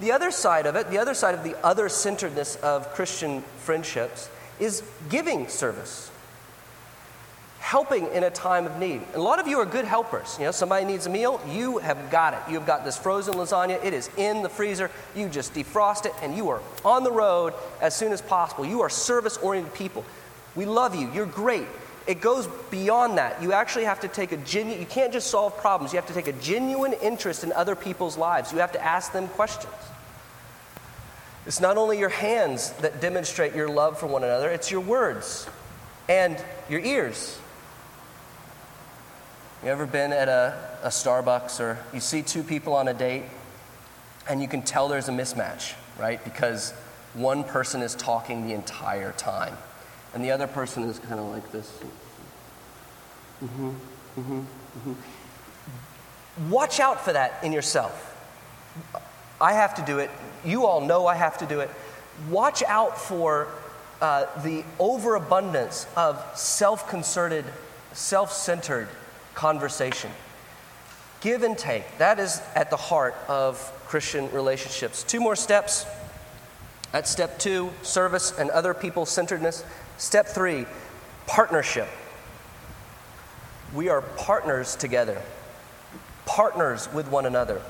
The 0.00 0.12
other 0.12 0.30
side 0.30 0.66
of 0.66 0.76
it, 0.76 0.90
the 0.90 0.98
other 0.98 1.14
side 1.14 1.34
of 1.34 1.42
the 1.42 1.56
other 1.64 1.88
centeredness 1.88 2.56
of 2.56 2.92
Christian 2.92 3.42
friendships, 3.58 4.28
is 4.60 4.82
giving 5.10 5.48
service, 5.48 6.10
helping 7.60 8.06
in 8.12 8.24
a 8.24 8.30
time 8.30 8.66
of 8.66 8.78
need. 8.78 9.02
And 9.12 9.16
a 9.16 9.22
lot 9.22 9.38
of 9.38 9.46
you 9.46 9.58
are 9.58 9.66
good 9.66 9.84
helpers. 9.84 10.36
You 10.38 10.46
know, 10.46 10.50
somebody 10.50 10.84
needs 10.86 11.06
a 11.06 11.10
meal, 11.10 11.40
you 11.48 11.78
have 11.78 12.10
got 12.10 12.34
it. 12.34 12.40
You've 12.50 12.66
got 12.66 12.84
this 12.84 12.96
frozen 12.96 13.34
lasagna, 13.34 13.82
it 13.84 13.92
is 13.92 14.10
in 14.16 14.42
the 14.42 14.48
freezer. 14.48 14.90
You 15.14 15.28
just 15.28 15.52
defrost 15.52 16.06
it, 16.06 16.12
and 16.22 16.36
you 16.36 16.48
are 16.48 16.60
on 16.84 17.02
the 17.02 17.12
road 17.12 17.54
as 17.80 17.94
soon 17.94 18.12
as 18.12 18.22
possible. 18.22 18.64
You 18.64 18.82
are 18.82 18.90
service 18.90 19.36
oriented 19.38 19.74
people. 19.74 20.04
We 20.56 20.64
love 20.64 20.94
you, 20.94 21.10
you're 21.12 21.26
great. 21.26 21.66
It 22.06 22.20
goes 22.20 22.46
beyond 22.70 23.18
that. 23.18 23.42
You 23.42 23.52
actually 23.52 23.84
have 23.84 24.00
to 24.00 24.08
take 24.08 24.32
a 24.32 24.36
genuine, 24.38 24.80
you 24.80 24.86
can't 24.86 25.12
just 25.12 25.28
solve 25.28 25.56
problems. 25.58 25.92
You 25.92 25.98
have 25.98 26.06
to 26.06 26.14
take 26.14 26.28
a 26.28 26.32
genuine 26.32 26.92
interest 26.94 27.44
in 27.44 27.52
other 27.52 27.74
people's 27.74 28.16
lives. 28.16 28.52
You 28.52 28.58
have 28.58 28.72
to 28.72 28.84
ask 28.84 29.12
them 29.12 29.28
questions. 29.28 29.74
It's 31.46 31.60
not 31.60 31.76
only 31.76 31.98
your 31.98 32.08
hands 32.08 32.70
that 32.74 33.00
demonstrate 33.00 33.54
your 33.54 33.68
love 33.68 33.98
for 33.98 34.06
one 34.06 34.24
another, 34.24 34.50
it's 34.50 34.70
your 34.70 34.80
words 34.80 35.48
and 36.08 36.42
your 36.68 36.80
ears. 36.80 37.38
You 39.62 39.70
ever 39.70 39.86
been 39.86 40.12
at 40.12 40.28
a, 40.28 40.54
a 40.82 40.88
Starbucks 40.88 41.60
or 41.60 41.78
you 41.92 42.00
see 42.00 42.22
two 42.22 42.42
people 42.42 42.74
on 42.74 42.88
a 42.88 42.94
date 42.94 43.24
and 44.28 44.40
you 44.40 44.48
can 44.48 44.62
tell 44.62 44.88
there's 44.88 45.08
a 45.08 45.12
mismatch, 45.12 45.74
right? 45.98 46.22
Because 46.22 46.72
one 47.14 47.42
person 47.42 47.82
is 47.82 47.94
talking 47.94 48.46
the 48.46 48.54
entire 48.54 49.12
time 49.12 49.56
and 50.16 50.24
the 50.24 50.30
other 50.30 50.46
person 50.46 50.82
is 50.84 50.98
kind 50.98 51.20
of 51.20 51.26
like 51.26 51.52
this. 51.52 51.70
Mm-hmm, 53.44 53.68
mm-hmm, 53.68 54.40
mm-hmm. 54.40 56.50
Watch 56.50 56.80
out 56.80 57.04
for 57.04 57.12
that 57.12 57.44
in 57.44 57.52
yourself. 57.52 58.16
I 59.38 59.52
have 59.52 59.74
to 59.74 59.82
do 59.82 59.98
it. 59.98 60.10
You 60.42 60.64
all 60.64 60.80
know 60.80 61.06
I 61.06 61.16
have 61.16 61.36
to 61.38 61.46
do 61.46 61.60
it. 61.60 61.68
Watch 62.30 62.62
out 62.62 62.98
for 62.98 63.48
uh, 64.00 64.24
the 64.42 64.64
overabundance 64.78 65.86
of 65.96 66.24
self 66.34 66.88
concerted, 66.88 67.44
self 67.92 68.32
centered 68.32 68.88
conversation. 69.34 70.10
Give 71.20 71.42
and 71.42 71.58
take. 71.58 71.98
That 71.98 72.18
is 72.18 72.40
at 72.54 72.70
the 72.70 72.78
heart 72.78 73.14
of 73.28 73.58
Christian 73.86 74.32
relationships. 74.32 75.02
Two 75.02 75.20
more 75.20 75.36
steps. 75.36 75.84
At 76.94 77.06
step 77.06 77.38
two, 77.38 77.70
service 77.82 78.32
and 78.38 78.48
other 78.48 78.72
people 78.72 79.04
centeredness. 79.04 79.62
Step 79.98 80.26
three, 80.26 80.66
partnership. 81.26 81.88
We 83.74 83.88
are 83.88 84.02
partners 84.02 84.76
together, 84.76 85.22
partners 86.26 86.92
with 86.92 87.08
one 87.08 87.24
another. 87.24 87.62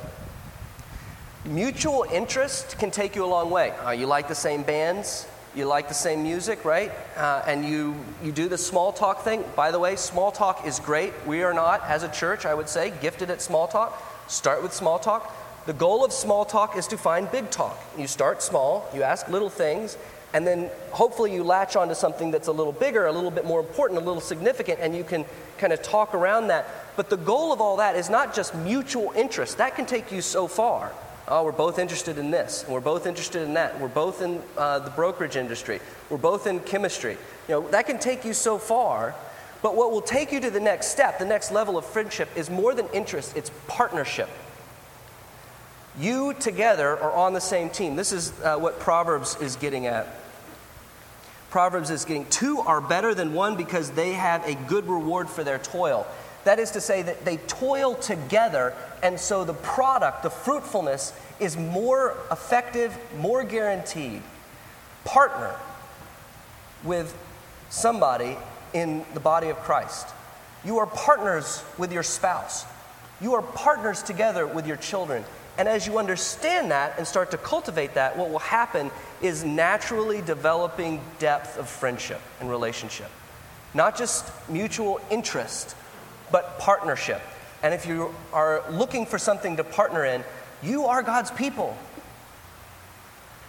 Mutual 1.44 2.04
interest 2.12 2.78
can 2.78 2.90
take 2.90 3.14
you 3.14 3.24
a 3.24 3.26
long 3.26 3.50
way. 3.50 3.70
Uh, 3.70 3.90
you 3.90 4.06
like 4.06 4.26
the 4.26 4.34
same 4.34 4.64
bands, 4.64 5.28
you 5.54 5.66
like 5.66 5.86
the 5.86 5.94
same 5.94 6.24
music, 6.24 6.64
right? 6.64 6.90
Uh, 7.16 7.44
and 7.46 7.64
you, 7.64 7.94
you 8.24 8.32
do 8.32 8.48
the 8.48 8.58
small 8.58 8.92
talk 8.92 9.22
thing. 9.22 9.44
By 9.54 9.70
the 9.70 9.78
way, 9.78 9.94
small 9.94 10.32
talk 10.32 10.66
is 10.66 10.80
great. 10.80 11.12
We 11.26 11.44
are 11.44 11.54
not, 11.54 11.80
as 11.82 12.02
a 12.02 12.08
church, 12.08 12.44
I 12.44 12.54
would 12.54 12.68
say, 12.68 12.92
gifted 13.00 13.30
at 13.30 13.40
small 13.40 13.68
talk. 13.68 14.02
Start 14.28 14.64
with 14.64 14.72
small 14.72 14.98
talk. 14.98 15.32
The 15.66 15.72
goal 15.72 16.04
of 16.04 16.12
small 16.12 16.44
talk 16.44 16.76
is 16.76 16.88
to 16.88 16.98
find 16.98 17.30
big 17.30 17.50
talk. 17.50 17.78
You 17.96 18.08
start 18.08 18.42
small, 18.42 18.88
you 18.92 19.04
ask 19.04 19.28
little 19.28 19.50
things, 19.50 19.96
and 20.32 20.46
then 20.46 20.70
hopefully 20.90 21.32
you 21.32 21.42
latch 21.42 21.76
onto 21.76 21.94
something 21.94 22.30
that's 22.30 22.48
a 22.48 22.52
little 22.52 22.72
bigger, 22.72 23.06
a 23.06 23.12
little 23.12 23.30
bit 23.30 23.44
more 23.44 23.60
important, 23.60 24.00
a 24.00 24.04
little 24.04 24.20
significant, 24.20 24.80
and 24.80 24.94
you 24.94 25.04
can 25.04 25.24
kind 25.58 25.72
of 25.72 25.82
talk 25.82 26.14
around 26.14 26.48
that. 26.48 26.66
But 26.96 27.10
the 27.10 27.16
goal 27.16 27.52
of 27.52 27.60
all 27.60 27.76
that 27.76 27.96
is 27.96 28.10
not 28.10 28.34
just 28.34 28.54
mutual 28.54 29.12
interest, 29.16 29.58
that 29.58 29.76
can 29.76 29.86
take 29.86 30.12
you 30.12 30.20
so 30.20 30.46
far. 30.46 30.92
Oh, 31.28 31.44
we're 31.44 31.52
both 31.52 31.78
interested 31.78 32.18
in 32.18 32.30
this, 32.30 32.62
and 32.62 32.72
we're 32.72 32.80
both 32.80 33.06
interested 33.06 33.42
in 33.42 33.54
that. 33.54 33.80
We're 33.80 33.88
both 33.88 34.22
in 34.22 34.40
uh, 34.56 34.78
the 34.80 34.90
brokerage 34.90 35.36
industry. 35.36 35.80
We're 36.08 36.18
both 36.18 36.46
in 36.46 36.60
chemistry. 36.60 37.16
You 37.48 37.54
know, 37.54 37.68
that 37.70 37.86
can 37.86 37.98
take 37.98 38.24
you 38.24 38.32
so 38.32 38.58
far. 38.58 39.14
But 39.62 39.74
what 39.74 39.90
will 39.90 40.02
take 40.02 40.30
you 40.30 40.38
to 40.40 40.50
the 40.50 40.60
next 40.60 40.88
step, 40.88 41.18
the 41.18 41.24
next 41.24 41.50
level 41.50 41.76
of 41.76 41.84
friendship, 41.84 42.28
is 42.36 42.48
more 42.48 42.74
than 42.74 42.86
interest, 42.92 43.36
it's 43.36 43.50
partnership. 43.66 44.28
You 45.98 46.34
together 46.34 46.98
are 46.98 47.12
on 47.12 47.32
the 47.32 47.40
same 47.40 47.70
team. 47.70 47.96
This 47.96 48.12
is 48.12 48.32
uh, 48.40 48.56
what 48.56 48.78
Proverbs 48.78 49.36
is 49.40 49.56
getting 49.56 49.86
at. 49.86 50.06
Proverbs 51.50 51.90
is 51.90 52.04
getting 52.04 52.26
two 52.26 52.58
are 52.58 52.80
better 52.80 53.14
than 53.14 53.32
one 53.32 53.56
because 53.56 53.90
they 53.92 54.12
have 54.12 54.46
a 54.46 54.54
good 54.66 54.86
reward 54.88 55.30
for 55.30 55.42
their 55.42 55.58
toil. 55.58 56.06
That 56.44 56.58
is 56.58 56.72
to 56.72 56.80
say, 56.80 57.02
that 57.02 57.24
they 57.24 57.38
toil 57.38 57.94
together, 57.94 58.74
and 59.02 59.18
so 59.18 59.44
the 59.44 59.54
product, 59.54 60.22
the 60.22 60.30
fruitfulness, 60.30 61.12
is 61.40 61.56
more 61.56 62.16
effective, 62.30 62.96
more 63.18 63.42
guaranteed. 63.42 64.22
Partner 65.04 65.56
with 66.84 67.16
somebody 67.70 68.36
in 68.74 69.04
the 69.14 69.20
body 69.20 69.48
of 69.48 69.56
Christ. 69.58 70.08
You 70.64 70.78
are 70.78 70.86
partners 70.86 71.64
with 71.78 71.92
your 71.92 72.02
spouse. 72.02 72.64
You 73.20 73.34
are 73.34 73.42
partners 73.42 74.02
together 74.02 74.46
with 74.46 74.66
your 74.66 74.76
children. 74.76 75.24
And 75.58 75.68
as 75.68 75.86
you 75.86 75.98
understand 75.98 76.70
that 76.70 76.98
and 76.98 77.06
start 77.06 77.30
to 77.30 77.38
cultivate 77.38 77.94
that, 77.94 78.16
what 78.16 78.30
will 78.30 78.38
happen 78.38 78.90
is 79.22 79.42
naturally 79.44 80.20
developing 80.20 81.00
depth 81.18 81.58
of 81.58 81.68
friendship 81.68 82.20
and 82.40 82.50
relationship. 82.50 83.10
Not 83.72 83.96
just 83.96 84.30
mutual 84.48 85.00
interest, 85.10 85.74
but 86.30 86.58
partnership. 86.58 87.22
And 87.62 87.72
if 87.72 87.86
you 87.86 88.14
are 88.32 88.62
looking 88.70 89.06
for 89.06 89.18
something 89.18 89.56
to 89.56 89.64
partner 89.64 90.04
in, 90.04 90.24
you 90.62 90.86
are 90.86 91.02
God's 91.02 91.30
people. 91.30 91.76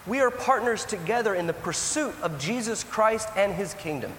We 0.06 0.20
are 0.20 0.30
partners 0.30 0.84
together 0.86 1.34
in 1.34 1.46
the 1.46 1.52
pursuit 1.52 2.14
of 2.22 2.38
Jesus 2.38 2.84
Christ 2.84 3.28
and 3.36 3.52
his 3.52 3.74
kingdom. 3.74 4.12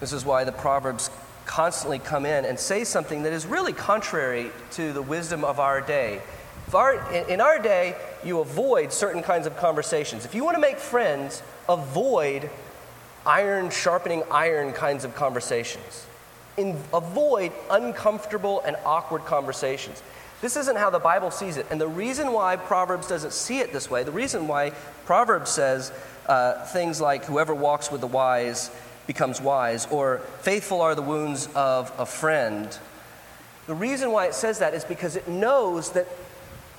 This 0.00 0.12
is 0.12 0.24
why 0.24 0.44
the 0.44 0.52
Proverbs 0.52 1.10
constantly 1.50 1.98
come 1.98 2.24
in 2.24 2.44
and 2.44 2.56
say 2.56 2.84
something 2.84 3.24
that 3.24 3.32
is 3.32 3.44
really 3.44 3.72
contrary 3.72 4.52
to 4.70 4.92
the 4.92 5.02
wisdom 5.02 5.42
of 5.42 5.58
our 5.58 5.80
day. 5.80 6.22
Our, 6.72 7.12
in 7.28 7.40
our 7.40 7.58
day, 7.58 7.96
you 8.22 8.38
avoid 8.38 8.92
certain 8.92 9.20
kinds 9.20 9.48
of 9.48 9.56
conversations. 9.56 10.24
If 10.24 10.32
you 10.32 10.44
want 10.44 10.54
to 10.54 10.60
make 10.60 10.78
friends, 10.78 11.42
avoid 11.68 12.48
iron 13.26 13.70
sharpening 13.70 14.22
iron 14.30 14.72
kinds 14.72 15.04
of 15.04 15.16
conversations. 15.16 16.06
In, 16.56 16.78
avoid 16.94 17.50
uncomfortable 17.68 18.62
and 18.64 18.76
awkward 18.84 19.24
conversations. 19.24 20.04
This 20.42 20.56
isn't 20.56 20.76
how 20.76 20.90
the 20.90 21.00
Bible 21.00 21.32
sees 21.32 21.56
it. 21.56 21.66
And 21.68 21.80
the 21.80 21.88
reason 21.88 22.32
why 22.32 22.54
Proverbs 22.54 23.08
doesn't 23.08 23.32
see 23.32 23.58
it 23.58 23.72
this 23.72 23.90
way, 23.90 24.04
the 24.04 24.12
reason 24.12 24.46
why 24.46 24.70
Proverbs 25.04 25.50
says 25.50 25.90
uh, 26.26 26.64
things 26.66 27.00
like, 27.00 27.24
whoever 27.24 27.56
walks 27.56 27.90
with 27.90 28.02
the 28.02 28.06
wise 28.06 28.70
becomes 29.10 29.40
wise, 29.40 29.88
or 29.90 30.18
faithful 30.42 30.80
are 30.80 30.94
the 30.94 31.02
wounds 31.02 31.48
of 31.56 31.92
a 31.98 32.06
friend, 32.06 32.78
the 33.66 33.74
reason 33.74 34.12
why 34.12 34.26
it 34.26 34.34
says 34.34 34.60
that 34.60 34.72
is 34.72 34.84
because 34.84 35.16
it 35.16 35.26
knows 35.26 35.90
that 35.94 36.06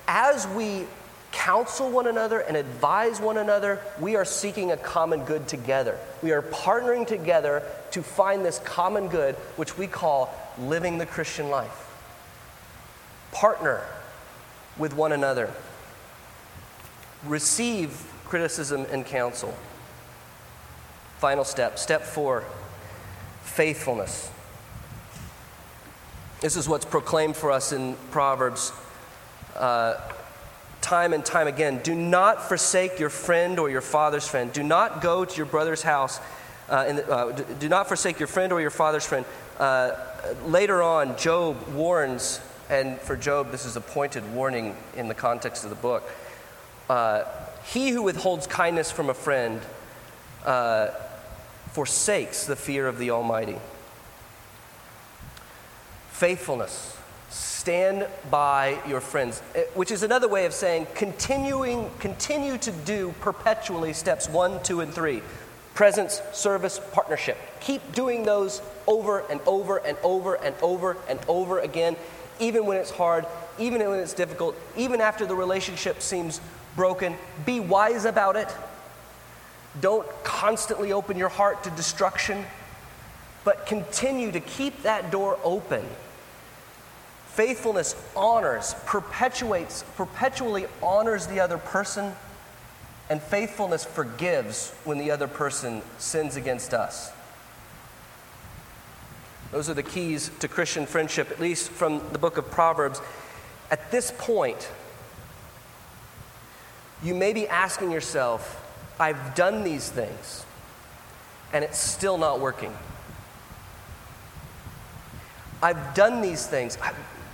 as 0.08 0.48
we 0.48 0.86
counsel 1.30 1.90
one 1.90 2.06
another 2.06 2.40
and 2.40 2.56
advise 2.56 3.20
one 3.20 3.36
another, 3.36 3.82
we 4.00 4.16
are 4.16 4.24
seeking 4.24 4.72
a 4.72 4.78
common 4.78 5.26
good 5.26 5.46
together. 5.46 5.98
We 6.22 6.32
are 6.32 6.40
partnering 6.40 7.06
together 7.06 7.62
to 7.90 8.02
find 8.02 8.42
this 8.42 8.60
common 8.60 9.08
good, 9.08 9.34
which 9.56 9.76
we 9.76 9.86
call 9.86 10.34
living 10.58 10.96
the 10.96 11.04
Christian 11.04 11.50
life. 11.50 11.86
Partner 13.32 13.82
with 14.78 14.94
one 14.94 15.12
another. 15.12 15.50
Receive 17.26 18.10
criticism 18.24 18.86
and 18.90 19.04
counsel. 19.04 19.54
Final 21.22 21.44
step, 21.44 21.78
step 21.78 22.02
four 22.02 22.42
faithfulness. 23.44 24.28
This 26.40 26.56
is 26.56 26.68
what's 26.68 26.84
proclaimed 26.84 27.36
for 27.36 27.52
us 27.52 27.70
in 27.70 27.94
Proverbs 28.10 28.72
uh, 29.54 30.00
time 30.80 31.12
and 31.12 31.24
time 31.24 31.46
again. 31.46 31.80
Do 31.84 31.94
not 31.94 32.48
forsake 32.48 32.98
your 32.98 33.08
friend 33.08 33.60
or 33.60 33.70
your 33.70 33.82
father's 33.82 34.26
friend. 34.26 34.52
Do 34.52 34.64
not 34.64 35.00
go 35.00 35.24
to 35.24 35.36
your 35.36 35.46
brother's 35.46 35.82
house. 35.82 36.18
Uh, 36.68 36.72
uh, 36.72 37.30
do 37.60 37.68
not 37.68 37.86
forsake 37.86 38.18
your 38.18 38.26
friend 38.26 38.52
or 38.52 38.60
your 38.60 38.70
father's 38.70 39.06
friend. 39.06 39.24
Uh, 39.60 39.92
later 40.46 40.82
on, 40.82 41.16
Job 41.16 41.68
warns, 41.68 42.40
and 42.68 42.98
for 42.98 43.14
Job, 43.14 43.52
this 43.52 43.64
is 43.64 43.76
a 43.76 43.80
pointed 43.80 44.34
warning 44.34 44.74
in 44.96 45.06
the 45.06 45.14
context 45.14 45.62
of 45.62 45.70
the 45.70 45.76
book. 45.76 46.02
Uh, 46.90 47.22
he 47.64 47.90
who 47.90 48.02
withholds 48.02 48.48
kindness 48.48 48.90
from 48.90 49.08
a 49.08 49.14
friend 49.14 49.60
uh, 50.44 50.88
forsakes 51.72 52.46
the 52.46 52.56
fear 52.56 52.86
of 52.86 52.98
the 52.98 53.10
Almighty 53.10 53.58
faithfulness. 56.10 56.96
Stand 57.30 58.06
by 58.30 58.78
your 58.86 59.00
friends, 59.00 59.42
eh, 59.56 59.64
which 59.74 59.90
is 59.90 60.04
another 60.04 60.28
way 60.28 60.46
of 60.46 60.52
saying 60.52 60.86
continuing, 60.94 61.90
continue 61.98 62.58
to 62.58 62.70
do 62.70 63.12
perpetually 63.20 63.92
steps 63.92 64.28
one, 64.28 64.62
two, 64.62 64.80
and 64.80 64.94
three 64.94 65.22
presence, 65.74 66.20
service, 66.32 66.78
partnership. 66.92 67.36
Keep 67.60 67.92
doing 67.92 68.24
those 68.24 68.62
over 68.86 69.20
and 69.30 69.40
over 69.46 69.78
and 69.78 69.96
over 70.04 70.34
and 70.34 70.54
over 70.62 70.96
and 71.08 71.18
over 71.26 71.60
again, 71.60 71.96
even 72.38 72.66
when 72.66 72.76
it's 72.76 72.90
hard, 72.90 73.26
even 73.58 73.80
when 73.88 73.98
it's 73.98 74.12
difficult, 74.12 74.54
even 74.76 75.00
after 75.00 75.26
the 75.26 75.34
relationship 75.34 76.02
seems 76.02 76.40
broken. 76.76 77.16
Be 77.46 77.58
wise 77.58 78.04
about 78.04 78.36
it. 78.36 78.48
Don't 79.80 80.06
constantly 80.22 80.92
open 80.92 81.16
your 81.16 81.28
heart 81.28 81.64
to 81.64 81.70
destruction, 81.70 82.44
but 83.44 83.66
continue 83.66 84.30
to 84.32 84.40
keep 84.40 84.82
that 84.82 85.10
door 85.10 85.38
open 85.42 85.84
Faithfulness 87.32 87.96
honors, 88.14 88.74
perpetuates, 88.84 89.84
perpetually 89.96 90.66
honors 90.82 91.26
the 91.28 91.40
other 91.40 91.56
person, 91.56 92.12
and 93.08 93.22
faithfulness 93.22 93.86
forgives 93.86 94.70
when 94.84 94.98
the 94.98 95.10
other 95.10 95.26
person 95.26 95.80
sins 95.96 96.36
against 96.36 96.74
us. 96.74 97.10
Those 99.50 99.70
are 99.70 99.74
the 99.74 99.82
keys 99.82 100.30
to 100.40 100.48
Christian 100.48 100.84
friendship, 100.84 101.30
at 101.30 101.40
least 101.40 101.70
from 101.70 102.02
the 102.12 102.18
book 102.18 102.36
of 102.36 102.50
Proverbs. 102.50 103.00
At 103.70 103.90
this 103.90 104.12
point, 104.18 104.70
you 107.02 107.14
may 107.14 107.32
be 107.32 107.48
asking 107.48 107.92
yourself, 107.92 108.61
I've 109.02 109.34
done 109.34 109.64
these 109.64 109.88
things, 109.88 110.46
and 111.52 111.64
it's 111.64 111.76
still 111.78 112.18
not 112.18 112.38
working. 112.38 112.72
I've 115.60 115.92
done 115.94 116.22
these 116.22 116.46
things. 116.46 116.78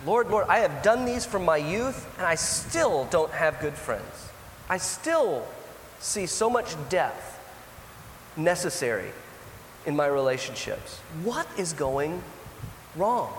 Lord, 0.06 0.30
Lord, 0.30 0.46
I 0.48 0.60
have 0.60 0.82
done 0.82 1.04
these 1.04 1.26
from 1.26 1.44
my 1.44 1.58
youth, 1.58 2.08
and 2.16 2.26
I 2.26 2.36
still 2.36 3.04
don't 3.10 3.30
have 3.32 3.60
good 3.60 3.74
friends. 3.74 4.30
I 4.70 4.78
still 4.78 5.46
see 6.00 6.24
so 6.24 6.48
much 6.48 6.74
death 6.88 7.38
necessary 8.34 9.12
in 9.84 9.94
my 9.94 10.06
relationships. 10.06 11.00
What 11.22 11.46
is 11.58 11.74
going 11.74 12.22
wrong? 12.96 13.34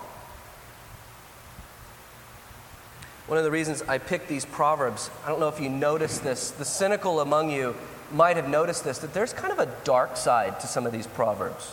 One 3.30 3.38
of 3.38 3.44
the 3.44 3.52
reasons 3.52 3.80
I 3.82 3.98
picked 3.98 4.26
these 4.26 4.44
proverbs, 4.44 5.08
I 5.24 5.28
don't 5.28 5.38
know 5.38 5.46
if 5.46 5.60
you 5.60 5.68
noticed 5.68 6.24
this, 6.24 6.50
the 6.50 6.64
cynical 6.64 7.20
among 7.20 7.52
you 7.52 7.76
might 8.10 8.34
have 8.34 8.48
noticed 8.48 8.82
this, 8.82 8.98
that 8.98 9.14
there's 9.14 9.32
kind 9.32 9.52
of 9.52 9.60
a 9.60 9.72
dark 9.84 10.16
side 10.16 10.58
to 10.58 10.66
some 10.66 10.84
of 10.84 10.90
these 10.90 11.06
proverbs. 11.06 11.72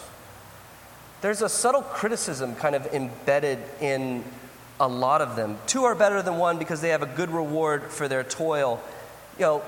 There's 1.22 1.42
a 1.42 1.50
subtle 1.50 1.82
criticism 1.82 2.56
kind 2.58 2.76
of 2.76 2.86
embedded 2.94 3.58
in 3.82 4.24
a 4.80 4.88
lot 4.88 5.20
of 5.22 5.36
them. 5.36 5.58
Two 5.66 5.86
are 5.86 5.96
better 5.96 6.22
than 6.22 6.38
one 6.38 6.60
because 6.60 6.80
they 6.80 6.90
have 6.90 7.02
a 7.02 7.08
good 7.08 7.32
reward 7.32 7.86
for 7.86 8.08
their 8.08 8.24
toil. 8.24 8.80
You 9.40 9.46
know, 9.46 9.64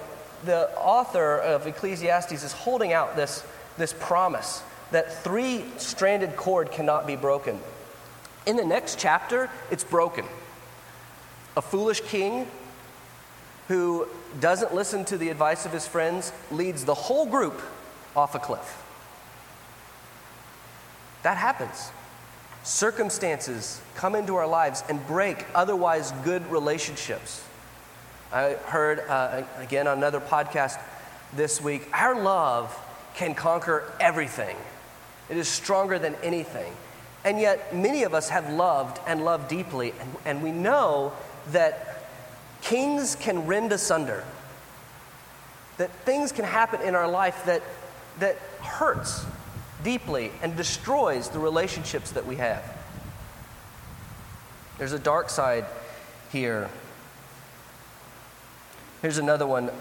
the 0.45 0.69
author 0.78 1.39
of 1.39 1.65
Ecclesiastes 1.65 2.43
is 2.43 2.52
holding 2.52 2.93
out 2.93 3.15
this, 3.15 3.43
this 3.80 3.95
promise 3.99 4.62
that 4.91 5.23
three 5.23 5.65
stranded 5.78 6.36
cord 6.36 6.71
cannot 6.71 7.08
be 7.08 7.15
broken. 7.15 7.60
In 8.45 8.58
the 8.58 8.65
next 8.65 8.99
chapter, 8.99 9.49
it's 9.71 9.84
broken. 9.84 10.25
A 11.57 11.62
foolish 11.62 12.01
king 12.01 12.47
who 13.67 14.07
doesn't 14.39 14.73
listen 14.73 15.05
to 15.05 15.17
the 15.17 15.29
advice 15.29 15.65
of 15.65 15.71
his 15.71 15.88
friends 15.88 16.31
leads 16.51 16.85
the 16.85 16.93
whole 16.93 17.25
group 17.25 17.62
off 18.15 18.35
a 18.35 18.39
cliff. 18.39 18.83
That 21.23 21.38
happens 21.38 21.91
circumstances 22.63 23.81
come 23.95 24.15
into 24.15 24.35
our 24.35 24.47
lives 24.47 24.83
and 24.89 25.05
break 25.07 25.45
otherwise 25.55 26.12
good 26.23 26.45
relationships. 26.51 27.43
I 28.31 28.53
heard, 28.65 28.99
uh, 29.07 29.43
again, 29.57 29.88
on 29.88 29.97
another 29.97 30.19
podcast 30.19 30.79
this 31.33 31.62
week, 31.62 31.88
our 31.93 32.21
love 32.21 32.77
can 33.15 33.33
conquer 33.33 33.91
everything. 33.99 34.55
It 35.29 35.38
is 35.38 35.47
stronger 35.47 35.97
than 35.97 36.15
anything. 36.21 36.71
And 37.25 37.39
yet, 37.39 37.75
many 37.75 38.03
of 38.03 38.13
us 38.13 38.29
have 38.29 38.49
loved 38.51 38.99
and 39.07 39.25
loved 39.25 39.49
deeply, 39.49 39.93
and, 39.99 40.15
and 40.25 40.43
we 40.43 40.51
know 40.51 41.13
that 41.51 42.03
kings 42.62 43.15
can 43.15 43.47
rend 43.47 43.71
asunder, 43.71 44.23
that 45.77 45.91
things 46.05 46.31
can 46.31 46.45
happen 46.45 46.81
in 46.81 46.95
our 46.95 47.07
life 47.07 47.45
that, 47.45 47.63
that 48.19 48.38
hurts 48.62 49.25
deeply 49.83 50.31
and 50.41 50.55
destroys 50.55 51.29
the 51.29 51.39
relationships 51.39 52.12
that 52.12 52.25
we 52.25 52.35
have. 52.35 52.63
There's 54.77 54.93
a 54.93 54.99
dark 54.99 55.29
side 55.29 55.65
here. 56.31 56.69
Here's 59.01 59.17
another 59.17 59.47
one. 59.47 59.71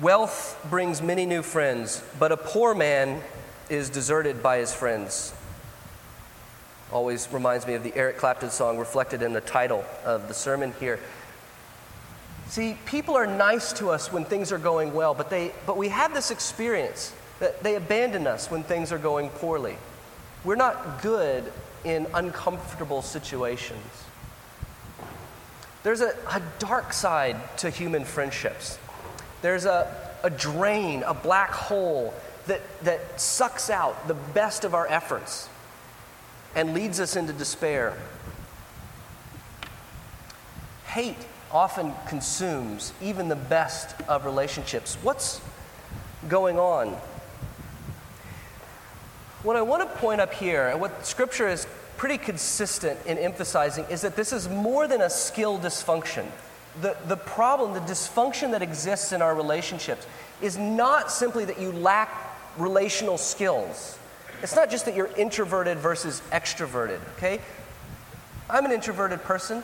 Wealth 0.00 0.64
brings 0.68 1.00
many 1.00 1.24
new 1.24 1.42
friends, 1.42 2.02
but 2.18 2.30
a 2.30 2.36
poor 2.36 2.74
man 2.74 3.22
is 3.68 3.90
deserted 3.90 4.42
by 4.42 4.58
his 4.58 4.74
friends. 4.74 5.32
Always 6.92 7.28
reminds 7.32 7.66
me 7.66 7.74
of 7.74 7.82
the 7.82 7.94
Eric 7.96 8.16
Clapton 8.16 8.50
song 8.50 8.78
reflected 8.78 9.20
in 9.22 9.32
the 9.32 9.40
title 9.40 9.84
of 10.04 10.28
the 10.28 10.34
sermon 10.34 10.72
here. 10.78 11.00
See, 12.48 12.76
people 12.86 13.16
are 13.16 13.26
nice 13.26 13.72
to 13.74 13.90
us 13.90 14.12
when 14.12 14.24
things 14.24 14.52
are 14.52 14.58
going 14.58 14.94
well, 14.94 15.12
but, 15.12 15.28
they, 15.28 15.52
but 15.66 15.76
we 15.76 15.88
have 15.88 16.14
this 16.14 16.30
experience 16.30 17.12
that 17.40 17.62
they 17.64 17.74
abandon 17.74 18.28
us 18.28 18.50
when 18.50 18.62
things 18.62 18.92
are 18.92 18.98
going 18.98 19.30
poorly. 19.30 19.76
We're 20.44 20.54
not 20.54 21.02
good 21.02 21.52
in 21.84 22.06
uncomfortable 22.14 23.02
situations. 23.02 24.04
There's 25.82 26.00
a, 26.00 26.14
a 26.32 26.40
dark 26.60 26.92
side 26.92 27.36
to 27.58 27.70
human 27.70 28.04
friendships. 28.04 28.78
There's 29.42 29.64
a, 29.64 29.92
a 30.22 30.30
drain, 30.30 31.02
a 31.02 31.14
black 31.14 31.50
hole 31.50 32.14
that, 32.46 32.60
that 32.84 33.20
sucks 33.20 33.70
out 33.70 34.06
the 34.06 34.14
best 34.14 34.64
of 34.64 34.72
our 34.72 34.86
efforts 34.86 35.48
and 36.56 36.72
leads 36.72 36.98
us 36.98 37.14
into 37.14 37.32
despair. 37.34 37.96
Hate 40.86 41.26
often 41.52 41.92
consumes 42.08 42.92
even 43.00 43.28
the 43.28 43.36
best 43.36 43.94
of 44.08 44.24
relationships. 44.24 44.96
What's 45.02 45.40
going 46.28 46.58
on? 46.58 46.96
What 49.42 49.54
I 49.54 49.62
want 49.62 49.88
to 49.88 49.98
point 49.98 50.20
up 50.20 50.32
here, 50.32 50.68
and 50.68 50.80
what 50.80 51.06
Scripture 51.06 51.46
is 51.46 51.68
pretty 51.98 52.18
consistent 52.18 52.98
in 53.06 53.18
emphasizing, 53.18 53.84
is 53.90 54.00
that 54.00 54.16
this 54.16 54.32
is 54.32 54.48
more 54.48 54.88
than 54.88 55.02
a 55.02 55.10
skill 55.10 55.58
dysfunction. 55.58 56.26
The, 56.80 56.96
the 57.06 57.16
problem, 57.16 57.74
the 57.74 57.80
dysfunction 57.80 58.50
that 58.52 58.62
exists 58.62 59.12
in 59.12 59.22
our 59.22 59.34
relationships, 59.34 60.06
is 60.40 60.56
not 60.56 61.12
simply 61.12 61.44
that 61.44 61.60
you 61.60 61.70
lack 61.70 62.10
relational 62.56 63.18
skills. 63.18 63.98
It's 64.42 64.54
not 64.54 64.70
just 64.70 64.84
that 64.84 64.94
you're 64.94 65.10
introverted 65.16 65.78
versus 65.78 66.22
extroverted, 66.30 67.00
okay? 67.16 67.40
I'm 68.48 68.64
an 68.64 68.72
introverted 68.72 69.22
person. 69.22 69.62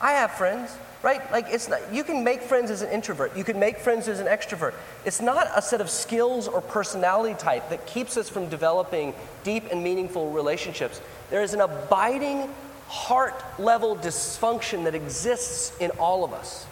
I 0.00 0.12
have 0.12 0.32
friends, 0.32 0.76
right? 1.02 1.30
Like 1.32 1.46
it's 1.48 1.68
not, 1.68 1.80
you 1.92 2.04
can 2.04 2.24
make 2.24 2.42
friends 2.42 2.70
as 2.70 2.82
an 2.82 2.90
introvert. 2.90 3.36
You 3.36 3.44
can 3.44 3.58
make 3.58 3.78
friends 3.78 4.08
as 4.08 4.20
an 4.20 4.26
extrovert. 4.26 4.74
It's 5.04 5.20
not 5.20 5.48
a 5.54 5.60
set 5.60 5.80
of 5.80 5.90
skills 5.90 6.48
or 6.48 6.60
personality 6.60 7.34
type 7.34 7.68
that 7.70 7.86
keeps 7.86 8.16
us 8.16 8.28
from 8.28 8.48
developing 8.48 9.14
deep 9.42 9.64
and 9.70 9.82
meaningful 9.82 10.30
relationships. 10.30 11.00
There 11.30 11.42
is 11.42 11.54
an 11.54 11.60
abiding 11.60 12.48
heart 12.88 13.34
level 13.58 13.96
dysfunction 13.96 14.84
that 14.84 14.94
exists 14.94 15.76
in 15.78 15.90
all 15.92 16.24
of 16.24 16.32
us. 16.32 16.66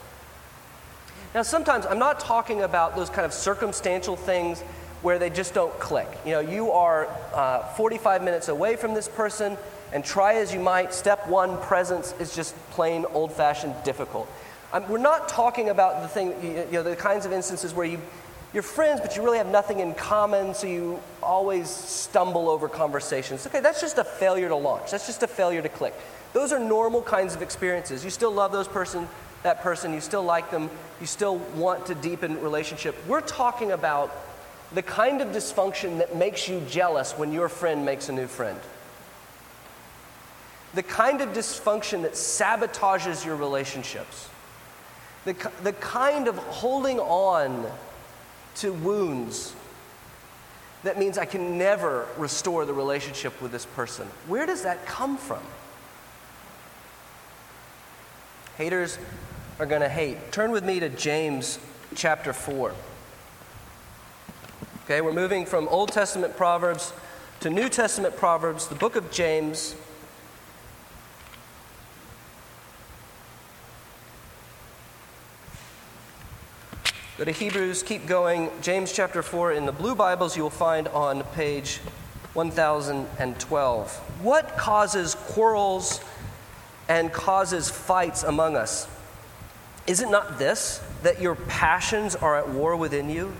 Now, 1.35 1.43
sometimes 1.43 1.87
I'm 1.87 1.99
not 1.99 2.21
talking 2.21 2.63
about 2.63 2.95
those 2.95 3.09
kind 3.09 3.25
of 3.25 3.33
circumstantial 3.33 4.17
things 4.17 4.63
where 5.03 5.19
they 5.19 5.31
just 5.31 5.53
don't 5.53 5.77
click. 5.79 6.09
You 6.25 6.33
know, 6.33 6.41
you 6.41 6.71
are 6.71 7.09
uh, 7.35 7.63
45 7.75 8.23
minutes 8.23 8.49
away 8.49 8.77
from 8.77 8.95
this 8.95 9.09
person, 9.09 9.59
and 9.93 10.05
try 10.05 10.35
as 10.35 10.55
you 10.55 10.61
might, 10.61 10.95
step 10.95 11.29
one, 11.29 11.59
presence 11.59 12.15
is 12.19 12.35
just 12.35 12.55
plain 12.71 13.05
old 13.13 13.33
fashioned 13.33 13.75
difficult. 13.85 14.29
Um, 14.73 14.89
we're 14.89 14.99
not 14.99 15.29
talking 15.29 15.69
about 15.69 16.03
the 16.03 16.09
thing, 16.09 16.33
you 16.43 16.73
know, 16.73 16.83
the 16.83 16.97
kinds 16.97 17.27
of 17.27 17.33
instances 17.33 17.75
where 17.75 17.85
you, 17.85 18.01
you're 18.55 18.63
friends, 18.63 19.01
but 19.01 19.17
you 19.17 19.23
really 19.23 19.39
have 19.39 19.49
nothing 19.49 19.81
in 19.81 19.93
common, 19.93 20.55
so 20.55 20.67
you 20.67 21.01
always 21.23 21.69
stumble 21.69 22.49
over 22.49 22.69
conversations. 22.69 23.47
Okay, 23.47 23.61
that's 23.61 23.81
just 23.81 23.99
a 23.99 24.05
failure 24.05 24.49
to 24.49 24.57
launch. 24.57 24.93
That's 24.93 25.07
just 25.07 25.23
a 25.23 25.29
failure 25.29 25.61
to 25.61 25.69
click. 25.69 25.95
Those 26.33 26.53
are 26.53 26.59
normal 26.59 27.03
kinds 27.03 27.35
of 27.35 27.43
experiences. 27.43 28.05
You 28.05 28.11
still 28.11 28.33
love 28.33 28.53
those 28.53 28.69
person, 28.69 29.09
that 29.43 29.61
person, 29.61 29.93
you 29.93 30.01
still 30.01 30.23
like 30.23 30.51
them, 30.51 30.71
you 31.01 31.07
still 31.07 31.37
want 31.57 31.87
to 31.87 31.95
deepen 31.95 32.41
relationship. 32.41 32.97
We're 33.07 33.21
talking 33.21 33.73
about 33.73 34.11
the 34.75 34.83
kind 34.83 35.21
of 35.21 35.29
dysfunction 35.29 35.99
that 35.99 36.17
makes 36.17 36.49
you 36.49 36.63
jealous 36.69 37.13
when 37.13 37.33
your 37.33 37.49
friend 37.49 37.85
makes 37.85 38.09
a 38.09 38.13
new 38.13 38.27
friend. 38.27 38.59
The 40.75 40.83
kind 40.83 41.21
of 41.21 41.31
dysfunction 41.31 42.03
that 42.03 42.13
sabotages 42.13 43.25
your 43.25 43.37
relationships. 43.37 44.29
The, 45.25 45.35
the 45.63 45.75
kind 45.75 46.29
of 46.29 46.37
holding 46.39 46.99
on 46.99 47.67
to 48.57 48.73
wounds 48.73 49.55
that 50.83 50.99
means 50.99 51.17
I 51.17 51.25
can 51.25 51.59
never 51.59 52.07
restore 52.17 52.65
the 52.65 52.73
relationship 52.73 53.41
with 53.41 53.53
this 53.53 53.67
person. 53.67 54.07
Where 54.27 54.47
does 54.47 54.63
that 54.63 54.85
come 54.85 55.17
from? 55.17 55.43
Haters 58.57 58.99
are 59.59 59.67
going 59.67 59.83
to 59.83 59.89
hate. 59.89 60.33
Turn 60.33 60.51
with 60.51 60.65
me 60.65 60.81
to 60.81 60.89
James 60.89 61.59
chapter 61.95 62.33
4. 62.33 62.75
Okay, 64.85 65.01
we're 65.01 65.13
moving 65.13 65.47
from 65.47 65.69
Old 65.69 65.93
Testament 65.93 66.37
Proverbs 66.37 66.93
to 67.39 67.51
New 67.51 67.69
Testament 67.69 68.17
Proverbs, 68.17 68.67
the 68.67 68.75
book 68.75 68.97
of 68.97 69.13
James. 69.13 69.77
Go 77.17 77.23
to 77.23 77.31
Hebrews, 77.31 77.85
keep 77.85 78.09
going. 78.09 78.51
James 78.61 78.93
chapter 78.93 79.23
4 79.23 79.53
in 79.53 79.67
the 79.67 79.73
blue 79.73 79.95
Bibles 79.95 80.37
you 80.37 80.43
will 80.43 80.51
find 80.51 80.89
on 80.89 81.23
page 81.37 81.77
1012. 82.33 83.97
What 84.21 84.59
causes 84.59 85.15
quarrels 85.15 86.01
and 86.89 87.13
causes 87.13 87.71
fights 87.71 88.25
among 88.25 88.57
us? 88.57 88.89
Is 89.87 90.01
it 90.01 90.11
not 90.11 90.41
this, 90.41 90.83
that 91.05 91.21
your 91.21 91.37
passions 91.37 92.17
are 92.17 92.37
at 92.37 92.49
war 92.49 92.75
within 92.75 93.09
you? 93.09 93.33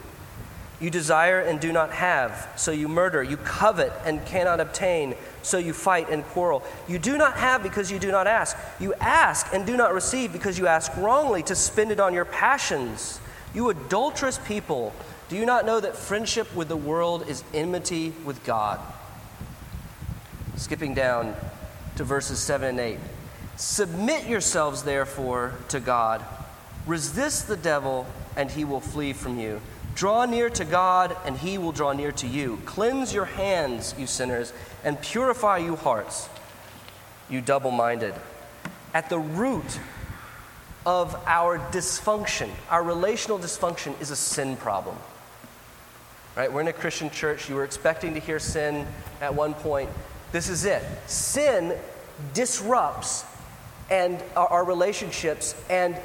You 0.83 0.91
desire 0.91 1.41
and 1.41 1.61
do 1.61 1.73
not 1.73 1.93
have, 1.93 2.51
so 2.57 2.73
you 2.73 2.89
murder. 2.89 3.23
You 3.23 3.37
covet 3.37 3.93
and 4.05 4.25
cannot 4.27 4.59
obtain, 4.59 5.15
so 5.43 5.57
you 5.57 5.73
fight 5.73 6.11
and 6.11 6.25
quarrel. 6.25 6.65
You 6.89 6.99
do 6.99 7.17
not 7.17 7.37
have 7.37 7.63
because 7.63 7.89
you 7.89 8.01
do 8.01 8.11
not 8.11 8.27
ask. 8.27 8.57
You 8.81 8.93
ask 8.95 9.47
and 9.55 9.65
do 9.65 9.77
not 9.77 9.95
receive 9.95 10.33
because 10.33 10.59
you 10.59 10.67
ask 10.67 10.95
wrongly 10.97 11.45
to 11.45 11.55
spend 11.55 11.93
it 11.93 12.01
on 12.01 12.13
your 12.13 12.25
passions. 12.25 13.21
You 13.55 13.71
adulterous 13.71 14.39
people, 14.39 14.93
do 15.29 15.37
you 15.37 15.47
not 15.47 15.65
know 15.65 15.79
that 15.79 15.95
friendship 15.95 16.53
with 16.53 16.67
the 16.67 16.77
world 16.77 17.29
is 17.29 17.45
enmity 17.55 18.13
with 18.25 18.43
God? 18.43 18.81
Skipping 20.57 20.95
down 20.95 21.37
to 21.95 22.03
verses 22.03 22.41
7 22.41 22.71
and 22.71 22.81
8. 22.81 22.99
Submit 23.57 24.27
yourselves, 24.27 24.83
therefore, 24.83 25.55
to 25.69 25.79
God. 25.79 26.25
Resist 26.89 27.47
the 27.47 27.57
devil, 27.57 28.05
and 28.37 28.51
he 28.51 28.65
will 28.65 28.81
flee 28.81 29.13
from 29.13 29.39
you. 29.39 29.61
Draw 29.95 30.27
near 30.27 30.49
to 30.51 30.65
God, 30.65 31.17
and 31.25 31.37
he 31.37 31.59
will 31.59 31.73
draw 31.73 31.93
near 31.93 32.13
to 32.13 32.27
you. 32.27 32.59
Cleanse 32.65 33.13
your 33.13 33.27
hands, 33.27 33.95
you 33.99 34.07
sinners, 34.07 34.53
and 34.85 35.01
purify 35.01 35.59
you 35.59 35.77
hearts, 35.77 36.29
you 37.29 37.41
double 37.41 37.71
minded. 37.71 38.15
At 38.95 39.09
the 39.09 39.19
root 39.19 39.79
of 40.85 41.15
our 41.27 41.59
dysfunction, 41.59 42.51
our 42.71 42.83
relational 42.83 43.39
dysfunction, 43.39 44.01
is 44.01 44.11
a 44.11 44.17
sin 44.17 44.57
problem. 44.57 44.97
Right? 46.37 46.51
We're 46.51 46.63
in 46.63 46.69
a 46.69 46.73
Christian 46.73 47.11
church. 47.11 47.49
You 47.49 47.57
were 47.57 47.65
expecting 47.65 48.15
to 48.15 48.21
hear 48.21 48.39
sin 48.39 48.87
at 49.21 49.35
one 49.35 49.55
point. 49.55 49.91
This 50.33 50.49
is 50.49 50.65
it. 50.65 50.83
Sin 51.07 51.79
disrupts 52.33 53.25
and 53.91 54.23
our, 54.35 54.49
our 54.49 54.65
relationships 54.65 55.55
and 55.69 55.97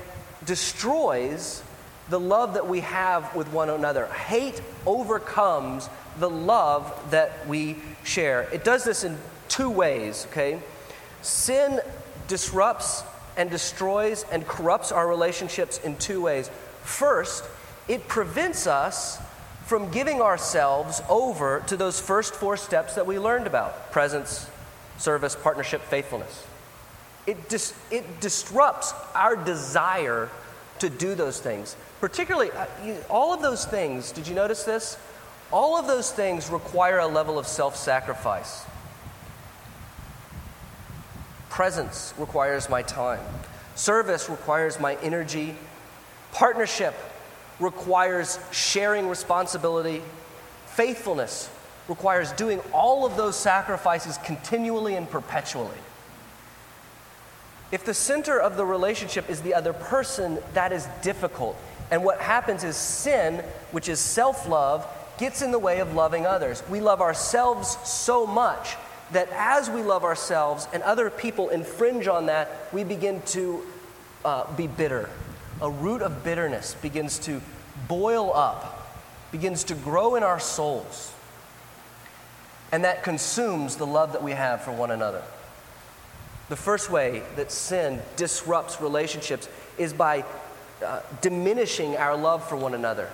destroys 0.46 1.64
the 2.10 2.20
love 2.20 2.54
that 2.54 2.68
we 2.68 2.80
have 2.82 3.36
with 3.36 3.52
one 3.52 3.70
another. 3.70 4.08
Hate 4.08 4.62
overcomes 4.86 5.90
the 6.20 6.30
love 6.30 7.12
that 7.12 7.48
we 7.48 7.76
share. 8.04 8.48
It 8.54 8.64
does 8.64 8.84
this 8.84 9.04
in 9.04 9.18
two 9.50 9.70
ways, 9.70 10.28
okay? 10.32 10.60
Sin 11.22 11.80
disrupts 12.28 13.04
and 13.36 13.50
destroys 13.50 14.26
and 14.32 14.48
corrupts 14.48 14.92
our 14.92 15.08
relationships 15.08 15.80
in 15.84 15.96
two 15.98 16.22
ways. 16.22 16.50
First, 16.84 17.44
it 17.88 18.08
prevents 18.08 18.68
us 18.68 19.20
from 19.66 19.92
giving 19.92 20.22
ourselves 20.22 21.02
over 21.10 21.64
to 21.68 21.76
those 21.76 22.00
first 22.00 22.34
four 22.34 22.56
steps 22.56 22.96
that 22.96 23.06
we 23.06 23.20
learned 23.20 23.48
about 23.48 23.92
presence, 23.92 24.50
service, 24.98 25.36
partnership, 25.36 25.82
faithfulness. 25.82 26.46
It, 27.26 27.50
dis- 27.50 27.74
it 27.92 28.22
disrupts 28.22 28.94
our 29.14 29.36
desire 29.36 30.30
to 30.80 30.90
do 30.90 31.16
those 31.16 31.40
things. 31.40 31.76
Particularly, 32.00 32.52
uh, 32.52 32.66
all 33.10 33.34
of 33.34 33.42
those 33.42 33.66
things, 33.66 34.12
did 34.12 34.28
you 34.28 34.36
notice 34.36 34.64
this? 34.64 34.98
All 35.52 35.78
of 35.78 35.88
those 35.88 36.12
things 36.12 36.50
require 36.50 37.00
a 37.00 37.08
level 37.08 37.40
of 37.40 37.48
self 37.48 37.76
sacrifice. 37.76 38.66
Presence 41.50 42.14
requires 42.18 42.70
my 42.70 42.84
time, 42.84 43.22
service 43.76 44.30
requires 44.30 44.80
my 44.80 44.96
energy, 45.02 45.56
partnership 46.32 46.94
requires 47.60 48.40
sharing 48.52 49.08
responsibility, 49.08 50.04
faithfulness 50.68 51.50
requires 51.88 52.32
doing 52.34 52.60
all 52.74 53.06
of 53.06 53.16
those 53.18 53.36
sacrifices 53.36 54.18
continually 54.20 54.96
and 54.96 55.10
perpetually. 55.10 55.78
If 57.72 57.86
the 57.86 57.94
center 57.94 58.40
of 58.40 58.56
the 58.56 58.66
relationship 58.66 59.30
is 59.30 59.42
the 59.42 59.54
other 59.54 59.74
person, 59.74 60.40
that 60.54 60.72
is 60.72 60.88
difficult. 61.02 61.58
And 61.92 62.04
what 62.04 62.20
happens 62.20 62.64
is 62.64 62.76
sin, 62.76 63.44
which 63.72 63.90
is 63.90 64.00
self 64.00 64.48
love, 64.48 64.86
gets 65.18 65.42
in 65.42 65.52
the 65.52 65.60
way 65.60 65.80
of 65.80 65.94
loving 65.94 66.26
others. 66.26 66.64
We 66.70 66.82
love 66.82 67.02
ourselves 67.02 67.78
so 67.84 68.28
much 68.28 68.76
that 69.12 69.30
as 69.32 69.70
we 69.70 69.82
love 69.82 70.04
ourselves 70.04 70.68
and 70.74 70.84
other 70.84 71.10
people 71.10 71.50
infringe 71.50 72.08
on 72.08 72.26
that, 72.26 72.50
we 72.74 72.84
begin 72.84 73.22
to 73.28 73.64
uh, 74.26 74.54
be 74.56 74.68
bitter. 74.68 75.10
A 75.62 75.70
root 75.70 76.02
of 76.02 76.24
bitterness 76.24 76.76
begins 76.82 77.18
to 77.20 77.42
boil 77.88 78.34
up, 78.34 78.96
begins 79.32 79.64
to 79.66 79.76
grow 79.76 80.16
in 80.16 80.24
our 80.24 80.40
souls. 80.40 81.14
And 82.72 82.84
that 82.84 83.04
consumes 83.04 83.78
the 83.78 83.88
love 83.88 84.12
that 84.12 84.22
we 84.22 84.34
have 84.34 84.62
for 84.62 84.72
one 84.72 84.92
another. 84.92 85.24
The 86.50 86.58
first 86.58 86.92
way 86.92 87.24
that 87.38 87.52
sin 87.52 88.02
disrupts 88.18 88.82
relationships 88.82 89.48
is 89.78 89.94
by 89.94 90.26
uh, 90.84 91.02
diminishing 91.22 91.98
our 91.98 92.16
love 92.16 92.48
for 92.48 92.56
one 92.56 92.74
another 92.74 93.10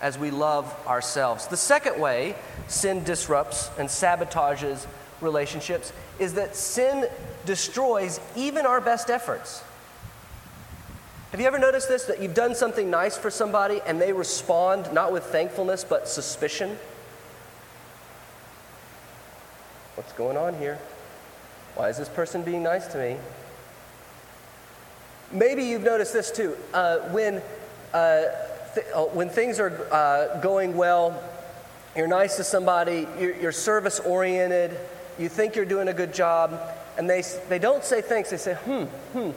as 0.00 0.18
we 0.18 0.30
love 0.30 0.74
ourselves. 0.86 1.46
The 1.48 1.56
second 1.56 2.00
way 2.00 2.34
sin 2.68 3.04
disrupts 3.04 3.70
and 3.78 3.88
sabotages 3.88 4.86
relationships 5.20 5.92
is 6.18 6.34
that 6.34 6.54
sin 6.54 7.08
destroys 7.46 8.20
even 8.36 8.66
our 8.66 8.80
best 8.80 9.10
efforts. 9.10 9.62
Have 11.32 11.40
you 11.40 11.46
ever 11.46 11.58
noticed 11.58 11.88
this? 11.88 12.04
That 12.04 12.22
you've 12.22 12.34
done 12.34 12.54
something 12.54 12.90
nice 12.90 13.16
for 13.18 13.30
somebody 13.30 13.80
and 13.86 14.00
they 14.00 14.12
respond 14.12 14.92
not 14.92 15.12
with 15.12 15.24
thankfulness 15.24 15.84
but 15.84 16.08
suspicion? 16.08 16.78
What's 19.94 20.12
going 20.12 20.36
on 20.36 20.56
here? 20.58 20.78
Why 21.74 21.90
is 21.90 21.98
this 21.98 22.08
person 22.08 22.42
being 22.42 22.62
nice 22.62 22.86
to 22.88 22.98
me? 22.98 23.16
Maybe 25.30 25.64
you've 25.64 25.82
noticed 25.82 26.12
this 26.12 26.30
too. 26.30 26.56
Uh, 26.72 26.98
when, 27.10 27.42
uh, 27.92 28.22
th- 28.74 28.86
uh, 28.94 29.04
when 29.04 29.28
things 29.28 29.60
are 29.60 29.86
uh, 29.92 30.40
going 30.40 30.76
well, 30.76 31.22
you're 31.94 32.06
nice 32.06 32.36
to 32.36 32.44
somebody, 32.44 33.06
you're, 33.18 33.36
you're 33.36 33.52
service 33.52 34.00
oriented, 34.00 34.78
you 35.18 35.28
think 35.28 35.54
you're 35.54 35.66
doing 35.66 35.88
a 35.88 35.92
good 35.92 36.14
job, 36.14 36.58
and 36.96 37.08
they, 37.08 37.22
they 37.48 37.58
don't 37.58 37.84
say 37.84 38.00
thanks. 38.00 38.30
They 38.30 38.36
say, 38.38 38.54
hmm, 38.54 38.84
hmm, 38.84 39.30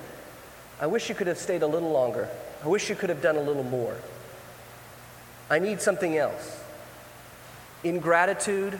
I 0.79 0.87
wish 0.87 1.09
you 1.09 1.15
could 1.15 1.27
have 1.27 1.37
stayed 1.37 1.61
a 1.61 1.67
little 1.67 1.91
longer. 1.91 2.29
I 2.63 2.67
wish 2.67 2.89
you 2.89 2.95
could 2.95 3.09
have 3.09 3.21
done 3.21 3.35
a 3.35 3.41
little 3.41 3.63
more. 3.63 3.95
I 5.49 5.59
need 5.59 5.81
something 5.81 6.17
else. 6.17 6.63
Ingratitude 7.83 8.79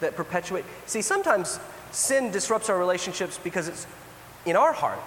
that 0.00 0.16
perpetuate. 0.16 0.64
See, 0.86 1.02
sometimes 1.02 1.60
sin 1.92 2.32
disrupts 2.32 2.68
our 2.68 2.78
relationships 2.78 3.38
because 3.42 3.68
it's 3.68 3.86
in 4.44 4.56
our 4.56 4.72
heart 4.72 4.98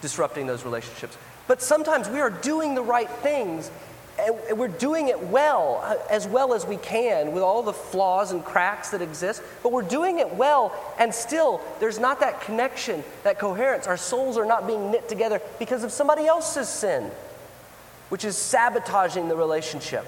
disrupting 0.00 0.46
those 0.46 0.64
relationships. 0.64 1.16
But 1.46 1.62
sometimes 1.62 2.08
we 2.08 2.20
are 2.20 2.30
doing 2.30 2.74
the 2.74 2.82
right 2.82 3.08
things 3.08 3.70
and 4.18 4.58
we're 4.58 4.68
doing 4.68 5.08
it 5.08 5.20
well, 5.20 5.82
uh, 5.84 5.96
as 6.10 6.26
well 6.26 6.54
as 6.54 6.64
we 6.64 6.78
can, 6.78 7.32
with 7.32 7.42
all 7.42 7.62
the 7.62 7.72
flaws 7.72 8.32
and 8.32 8.42
cracks 8.44 8.90
that 8.90 9.02
exist, 9.02 9.42
but 9.62 9.72
we're 9.72 9.82
doing 9.82 10.18
it 10.18 10.34
well, 10.34 10.72
and 10.98 11.14
still 11.14 11.60
there's 11.80 11.98
not 11.98 12.20
that 12.20 12.40
connection, 12.40 13.04
that 13.24 13.38
coherence. 13.38 13.86
Our 13.86 13.98
souls 13.98 14.38
are 14.38 14.46
not 14.46 14.66
being 14.66 14.90
knit 14.90 15.08
together 15.08 15.42
because 15.58 15.84
of 15.84 15.92
somebody 15.92 16.26
else's 16.26 16.68
sin, 16.68 17.10
which 18.08 18.24
is 18.24 18.38
sabotaging 18.38 19.28
the 19.28 19.36
relationship. 19.36 20.06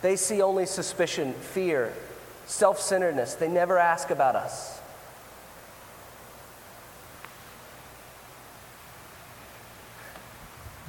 They 0.00 0.16
see 0.16 0.40
only 0.40 0.64
suspicion, 0.64 1.34
fear, 1.34 1.92
self 2.46 2.80
centeredness. 2.80 3.34
They 3.34 3.48
never 3.48 3.76
ask 3.76 4.10
about 4.10 4.36
us. 4.36 4.75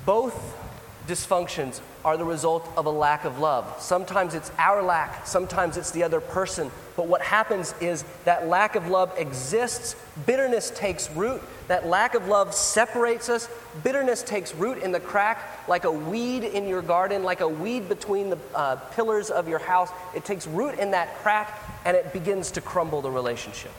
Both 0.08 0.58
dysfunctions 1.06 1.82
are 2.06 2.16
the 2.16 2.24
result 2.24 2.66
of 2.78 2.86
a 2.86 2.90
lack 2.90 3.26
of 3.26 3.40
love. 3.40 3.82
Sometimes 3.82 4.36
it's 4.36 4.50
our 4.58 4.82
lack, 4.82 5.28
sometimes 5.28 5.76
it's 5.76 5.92
the 5.92 6.04
other 6.04 6.22
person. 6.22 6.72
But 6.96 7.08
what 7.08 7.22
happens 7.22 7.76
is 7.82 8.06
that 8.24 8.48
lack 8.48 8.76
of 8.76 8.88
love 8.88 9.14
exists, 9.18 9.98
bitterness 10.26 10.72
takes 10.72 11.12
root, 11.12 11.42
that 11.68 11.88
lack 11.88 12.16
of 12.16 12.30
love 12.30 12.54
separates 12.54 13.28
us. 13.28 13.50
Bitterness 13.84 14.24
takes 14.24 14.56
root 14.56 14.78
in 14.78 14.94
the 14.94 15.02
crack 15.02 15.68
like 15.68 15.84
a 15.84 15.92
weed 15.92 16.46
in 16.46 16.70
your 16.70 16.82
garden, 16.82 17.24
like 17.24 17.42
a 17.42 17.48
weed 17.48 17.90
between 17.90 18.30
the 18.30 18.38
uh, 18.56 18.78
pillars 18.94 19.30
of 19.30 19.50
your 19.50 19.60
house. 19.60 19.90
It 20.16 20.24
takes 20.24 20.48
root 20.48 20.80
in 20.80 20.92
that 20.92 21.18
crack 21.18 21.60
and 21.84 21.98
it 21.98 22.14
begins 22.14 22.52
to 22.52 22.62
crumble 22.62 23.02
the 23.02 23.12
relationship. 23.12 23.74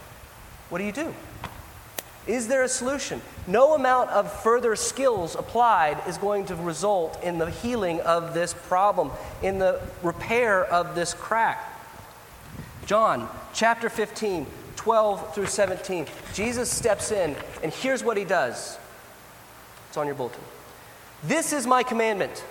What 0.69 0.77
do 0.77 0.85
you 0.85 0.93
do? 0.93 1.15
Is 2.29 2.47
there 2.47 2.63
a 2.63 2.69
solution? 2.69 3.23
No 3.47 3.75
amount 3.75 4.11
of 4.11 4.31
further 4.43 4.77
skills 4.77 5.35
applied 5.35 6.01
is 6.07 6.19
going 6.19 6.45
to 6.47 6.55
result 6.55 7.21
in 7.25 7.39
the 7.39 7.51
healing 7.51 8.01
of 8.03 8.35
this 8.35 8.53
problem, 8.53 9.11
in 9.43 9.59
the 9.59 9.81
repair 10.03 10.65
of 10.67 10.95
this 10.95 11.15
crack. 11.15 11.59
John 12.85 13.29
chapter 13.55 13.89
15, 13.89 14.47
12 14.77 15.35
through 15.35 15.47
17. 15.47 16.07
Jesus 16.35 16.71
steps 16.71 17.13
in, 17.13 17.35
and 17.63 17.73
here's 17.73 18.05
what 18.05 18.19
he 18.19 18.25
does. 18.25 18.79
It's 19.89 19.97
on 19.97 20.07
your 20.07 20.15
bulletin. 20.15 20.45
This 21.25 21.55
is 21.55 21.67
my 21.67 21.83
commandment 21.83 22.45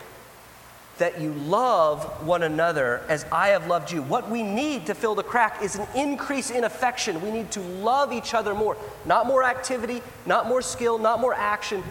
that 0.98 1.22
you 1.22 1.34
love 1.34 2.04
one 2.26 2.44
another 2.44 3.02
as 3.08 3.26
I 3.32 3.50
have 3.50 3.68
loved 3.68 3.92
you. 3.92 4.02
What 4.02 4.30
we 4.30 4.44
need 4.44 4.88
to 4.88 4.96
fill 4.96 5.16
the 5.16 5.24
crack 5.24 5.62
is 5.62 5.76
an 5.76 5.88
increase 5.96 6.50
in 6.50 6.64
affection. 6.64 7.22
We 7.22 7.32
need 7.32 7.52
to 7.52 7.62
love 7.62 8.12
each 8.12 8.34
other 8.34 8.56
more. 8.56 8.78
Not 9.06 9.28
more 9.28 9.44
activity, 9.44 10.02
not 10.26 10.48
more 10.48 10.62
skill, 10.62 10.98
not 10.98 11.20
more 11.20 11.34
action. 11.34 11.84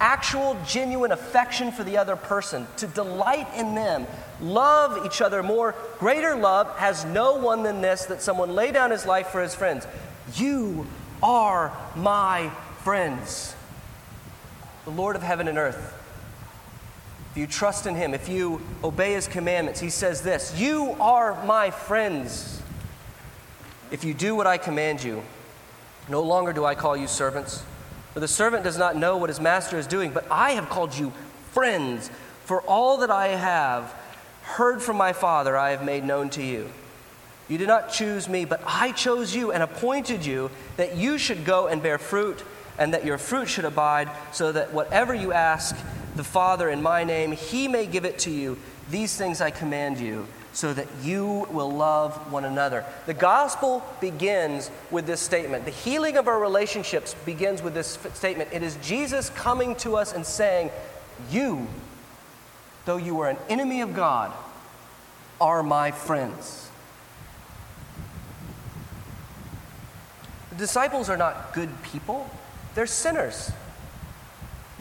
Actual, 0.00 0.56
genuine 0.66 1.12
affection 1.12 1.70
for 1.70 1.84
the 1.84 1.96
other 1.96 2.16
person, 2.16 2.66
to 2.78 2.86
delight 2.86 3.46
in 3.54 3.74
them, 3.74 4.06
love 4.40 5.06
each 5.06 5.20
other 5.20 5.42
more. 5.42 5.74
Greater 5.98 6.34
love 6.34 6.76
has 6.78 7.04
no 7.04 7.36
one 7.36 7.62
than 7.62 7.80
this 7.80 8.06
that 8.06 8.20
someone 8.20 8.54
lay 8.54 8.72
down 8.72 8.90
his 8.90 9.06
life 9.06 9.28
for 9.28 9.40
his 9.40 9.54
friends. 9.54 9.86
You 10.34 10.86
are 11.22 11.72
my 11.94 12.50
friends. 12.82 13.54
The 14.84 14.90
Lord 14.90 15.16
of 15.16 15.22
heaven 15.22 15.48
and 15.48 15.58
earth 15.58 16.03
if 17.34 17.38
you 17.38 17.48
trust 17.48 17.88
in 17.88 17.96
Him, 17.96 18.14
if 18.14 18.28
you 18.28 18.60
obey 18.84 19.14
His 19.14 19.26
commandments, 19.26 19.80
He 19.80 19.90
says 19.90 20.22
this 20.22 20.56
You 20.56 20.94
are 21.00 21.44
my 21.44 21.72
friends. 21.72 22.62
If 23.90 24.04
you 24.04 24.14
do 24.14 24.36
what 24.36 24.46
I 24.46 24.56
command 24.56 25.02
you, 25.02 25.20
no 26.08 26.22
longer 26.22 26.52
do 26.52 26.64
I 26.64 26.76
call 26.76 26.96
you 26.96 27.08
servants, 27.08 27.64
for 28.12 28.20
the 28.20 28.28
servant 28.28 28.62
does 28.62 28.78
not 28.78 28.94
know 28.94 29.16
what 29.16 29.30
his 29.30 29.40
master 29.40 29.76
is 29.78 29.88
doing, 29.88 30.12
but 30.12 30.24
I 30.30 30.52
have 30.52 30.68
called 30.68 30.96
you 30.96 31.12
friends, 31.50 32.08
for 32.44 32.60
all 32.62 32.98
that 32.98 33.10
I 33.10 33.28
have 33.28 33.92
heard 34.42 34.80
from 34.80 34.96
my 34.96 35.12
Father 35.12 35.56
I 35.56 35.70
have 35.70 35.84
made 35.84 36.04
known 36.04 36.30
to 36.30 36.42
you. 36.42 36.70
You 37.48 37.58
did 37.58 37.66
not 37.66 37.90
choose 37.90 38.28
me, 38.28 38.44
but 38.44 38.62
I 38.64 38.92
chose 38.92 39.34
you 39.34 39.50
and 39.50 39.60
appointed 39.60 40.24
you 40.24 40.52
that 40.76 40.96
you 40.96 41.18
should 41.18 41.44
go 41.44 41.66
and 41.66 41.82
bear 41.82 41.98
fruit, 41.98 42.44
and 42.78 42.94
that 42.94 43.04
your 43.04 43.18
fruit 43.18 43.48
should 43.48 43.64
abide, 43.64 44.08
so 44.30 44.52
that 44.52 44.72
whatever 44.72 45.12
you 45.12 45.32
ask 45.32 45.76
the 46.16 46.24
Father 46.24 46.68
in 46.70 46.82
my 46.82 47.04
name, 47.04 47.32
he 47.32 47.68
may 47.68 47.86
give 47.86 48.04
it 48.04 48.18
to 48.20 48.30
you. 48.30 48.58
These 48.90 49.16
things 49.16 49.40
I 49.40 49.50
command 49.50 49.98
you, 49.98 50.26
so 50.52 50.72
that 50.72 50.86
you 51.02 51.46
will 51.50 51.70
love 51.70 52.30
one 52.30 52.44
another. 52.44 52.84
The 53.06 53.14
gospel 53.14 53.84
begins 54.00 54.70
with 54.90 55.06
this 55.06 55.20
statement. 55.20 55.64
The 55.64 55.70
healing 55.70 56.16
of 56.16 56.28
our 56.28 56.38
relationships 56.38 57.14
begins 57.24 57.62
with 57.62 57.74
this 57.74 57.98
statement. 58.14 58.50
It 58.52 58.62
is 58.62 58.76
Jesus 58.82 59.30
coming 59.30 59.74
to 59.76 59.96
us 59.96 60.12
and 60.12 60.24
saying, 60.24 60.70
You, 61.30 61.66
though 62.84 62.98
you 62.98 63.18
are 63.20 63.30
an 63.30 63.38
enemy 63.48 63.80
of 63.80 63.94
God, 63.94 64.32
are 65.40 65.62
my 65.62 65.90
friends. 65.90 66.68
The 70.50 70.56
disciples 70.56 71.10
are 71.10 71.16
not 71.16 71.52
good 71.52 71.70
people, 71.82 72.30
they're 72.76 72.86
sinners. 72.86 73.50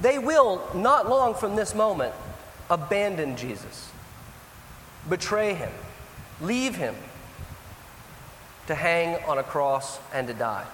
They 0.03 0.19
will, 0.19 0.61
not 0.75 1.07
long 1.07 1.33
from 1.33 1.55
this 1.55 1.73
moment, 1.73 2.13
abandon 2.69 3.37
Jesus, 3.37 3.89
betray 5.09 5.53
him, 5.53 5.71
leave 6.41 6.75
him 6.75 6.93
to 8.67 8.75
hang 8.75 9.23
on 9.23 9.37
a 9.37 9.43
cross 9.43 9.99
and 10.13 10.27
to 10.27 10.33
die. 10.33 10.65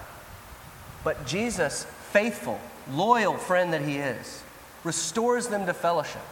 But 1.03 1.27
Jesus, 1.27 1.83
faithful, 2.11 2.59
loyal 2.91 3.37
friend 3.37 3.71
that 3.73 3.83
he 3.83 3.97
is, 3.97 4.41
restores 4.83 5.47
them 5.47 5.67
to 5.67 5.75
fellowship. 5.75 6.23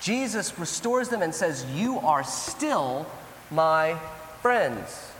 Jesus 0.00 0.58
restores 0.58 1.10
them 1.10 1.20
and 1.20 1.34
says, 1.34 1.66
You 1.74 1.98
are 1.98 2.24
still 2.24 3.06
my 3.50 3.98
friends. 4.40 5.10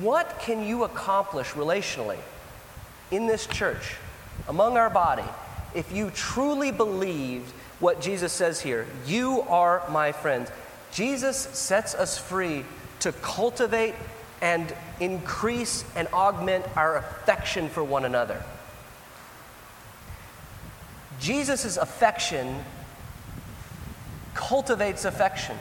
What 0.00 0.38
can 0.40 0.66
you 0.66 0.84
accomplish 0.84 1.48
relationally 1.48 2.20
in 3.10 3.26
this 3.26 3.46
church, 3.46 3.96
among 4.48 4.78
our 4.78 4.88
body, 4.88 5.28
if 5.74 5.92
you 5.92 6.10
truly 6.10 6.70
believed 6.70 7.50
what 7.80 8.00
Jesus 8.00 8.32
says 8.32 8.60
here, 8.60 8.86
you 9.06 9.42
are 9.42 9.82
my 9.90 10.12
friends. 10.12 10.50
Jesus 10.92 11.36
sets 11.36 11.94
us 11.94 12.18
free 12.18 12.64
to 13.00 13.12
cultivate 13.12 13.94
and 14.40 14.74
increase 15.00 15.84
and 15.96 16.08
augment 16.08 16.64
our 16.76 16.96
affection 16.96 17.68
for 17.68 17.82
one 17.82 18.04
another. 18.04 18.42
Jesus' 21.20 21.76
affection 21.76 22.64
cultivates 24.34 25.04
affection. 25.04 25.56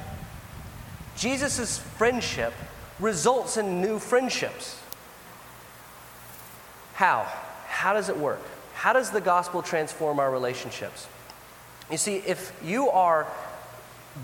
Jesus' 1.16 1.78
friendship 1.78 2.54
results 3.00 3.58
in 3.58 3.82
new 3.82 4.00
friendships. 4.00 4.80
How? 6.94 7.28
How 7.68 7.94
does 7.94 8.10
it 8.10 8.18
work? 8.18 8.42
How 8.82 8.94
does 8.94 9.12
the 9.12 9.22
gospel 9.22 9.62
transform 9.62 10.20
our 10.20 10.32
relationships? 10.32 11.08
You 11.92 11.98
see, 11.98 12.16
if 12.16 12.52
you 12.66 12.90
are 12.90 13.28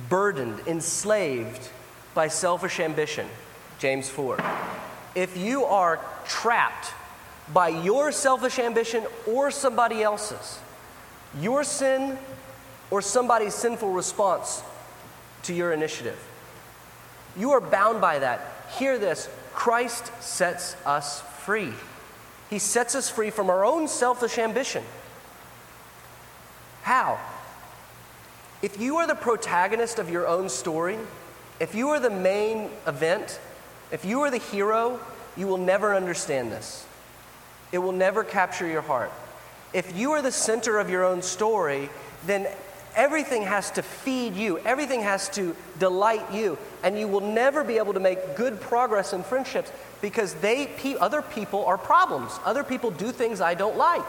burdened, 0.09 0.61
enslaved 0.65 1.69
by 2.15 2.29
selfish 2.29 2.79
ambition, 2.79 3.27
James 3.77 4.09
4, 4.09 4.39
if 5.13 5.37
you 5.37 5.65
are 5.65 5.99
trapped 6.25 6.91
by 7.53 7.67
your 7.67 8.11
selfish 8.11 8.57
ambition 8.57 9.05
or 9.27 9.51
somebody 9.51 10.01
else's, 10.01 10.57
your 11.39 11.63
sin 11.63 12.17
or 12.89 13.03
somebody's 13.03 13.53
sinful 13.53 13.91
response 13.91 14.63
to 15.43 15.53
your 15.53 15.71
initiative, 15.71 16.17
you 17.37 17.51
are 17.51 17.61
bound 17.61 18.01
by 18.01 18.17
that. 18.17 18.41
Hear 18.79 18.97
this 18.97 19.29
Christ 19.53 20.11
sets 20.19 20.75
us 20.83 21.21
free. 21.45 21.73
He 22.49 22.59
sets 22.59 22.95
us 22.95 23.09
free 23.09 23.29
from 23.29 23.49
our 23.49 23.65
own 23.65 23.87
selfish 23.87 24.37
ambition. 24.37 24.83
How? 26.83 27.19
If 28.61 28.79
you 28.79 28.97
are 28.97 29.07
the 29.07 29.15
protagonist 29.15 29.99
of 29.99 30.09
your 30.09 30.25
own 30.25 30.49
story, 30.49 30.97
if 31.59 31.75
you 31.75 31.89
are 31.89 31.99
the 31.99 32.09
main 32.09 32.69
event, 32.85 33.39
if 33.91 34.05
you 34.05 34.21
are 34.21 34.31
the 34.31 34.37
hero, 34.37 34.99
you 35.35 35.47
will 35.47 35.57
never 35.57 35.95
understand 35.95 36.51
this. 36.51 36.85
It 37.71 37.79
will 37.79 37.91
never 37.91 38.23
capture 38.23 38.67
your 38.67 38.81
heart. 38.81 39.11
If 39.73 39.97
you 39.97 40.13
are 40.13 40.21
the 40.21 40.31
center 40.31 40.79
of 40.79 40.89
your 40.89 41.03
own 41.03 41.21
story, 41.21 41.89
then 42.25 42.47
everything 42.95 43.43
has 43.43 43.71
to 43.71 43.81
feed 43.81 44.35
you, 44.35 44.57
everything 44.59 45.01
has 45.01 45.29
to 45.29 45.55
delight 45.79 46.33
you, 46.33 46.57
and 46.83 46.99
you 46.99 47.07
will 47.07 47.21
never 47.21 47.63
be 47.63 47.77
able 47.77 47.93
to 47.93 47.99
make 47.99 48.35
good 48.35 48.59
progress 48.59 49.13
in 49.13 49.23
friendships 49.23 49.71
because 50.01 50.33
they, 50.35 50.69
other 50.99 51.21
people 51.21 51.65
are 51.65 51.77
problems. 51.77 52.31
Other 52.45 52.63
people 52.63 52.91
do 52.91 53.11
things 53.11 53.41
I 53.41 53.53
don't 53.53 53.77
like. 53.77 54.05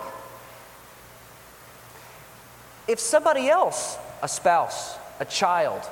If 2.86 2.98
somebody 3.00 3.48
else, 3.48 3.98
a 4.22 4.28
spouse, 4.28 4.96
a 5.20 5.24
child, 5.24 5.82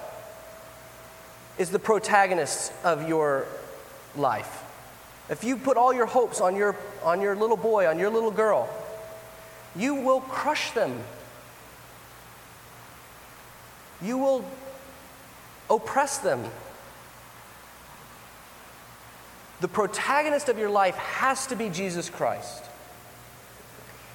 is 1.58 1.70
the 1.70 1.78
protagonist 1.78 2.72
of 2.84 3.08
your 3.08 3.46
life, 4.16 4.64
if 5.28 5.42
you 5.42 5.56
put 5.56 5.76
all 5.76 5.92
your 5.92 6.06
hopes 6.06 6.40
on 6.40 6.54
your, 6.56 6.76
on 7.02 7.20
your 7.20 7.34
little 7.34 7.56
boy, 7.56 7.88
on 7.88 7.98
your 7.98 8.10
little 8.10 8.30
girl, 8.30 8.68
you 9.74 9.94
will 9.94 10.20
crush 10.20 10.70
them. 10.70 11.00
You 14.06 14.18
will 14.18 14.44
oppress 15.68 16.18
them. 16.18 16.44
The 19.60 19.68
protagonist 19.68 20.48
of 20.48 20.58
your 20.58 20.70
life 20.70 20.94
has 20.96 21.46
to 21.48 21.56
be 21.56 21.68
Jesus 21.68 22.08
Christ. 22.08 22.64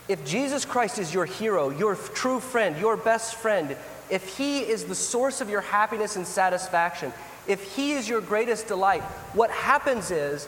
If 0.08 0.26
Jesus 0.26 0.64
Christ 0.64 0.98
is 0.98 1.14
your 1.14 1.26
hero, 1.26 1.70
your 1.70 1.96
true 1.96 2.40
friend, 2.40 2.80
your 2.80 2.96
best 2.96 3.36
friend, 3.36 3.76
if 4.10 4.38
He 4.38 4.60
is 4.60 4.86
the 4.86 4.96
source 4.96 5.42
of 5.42 5.50
your 5.50 5.62
happiness 5.62 6.16
and 6.16 6.26
satisfaction, 6.26 7.12
if 7.48 7.76
He 7.76 7.92
is 7.94 8.08
your 8.08 8.22
greatest 8.22 8.68
delight, 8.68 9.02
what 9.34 9.52
happens 9.52 10.10
is 10.10 10.48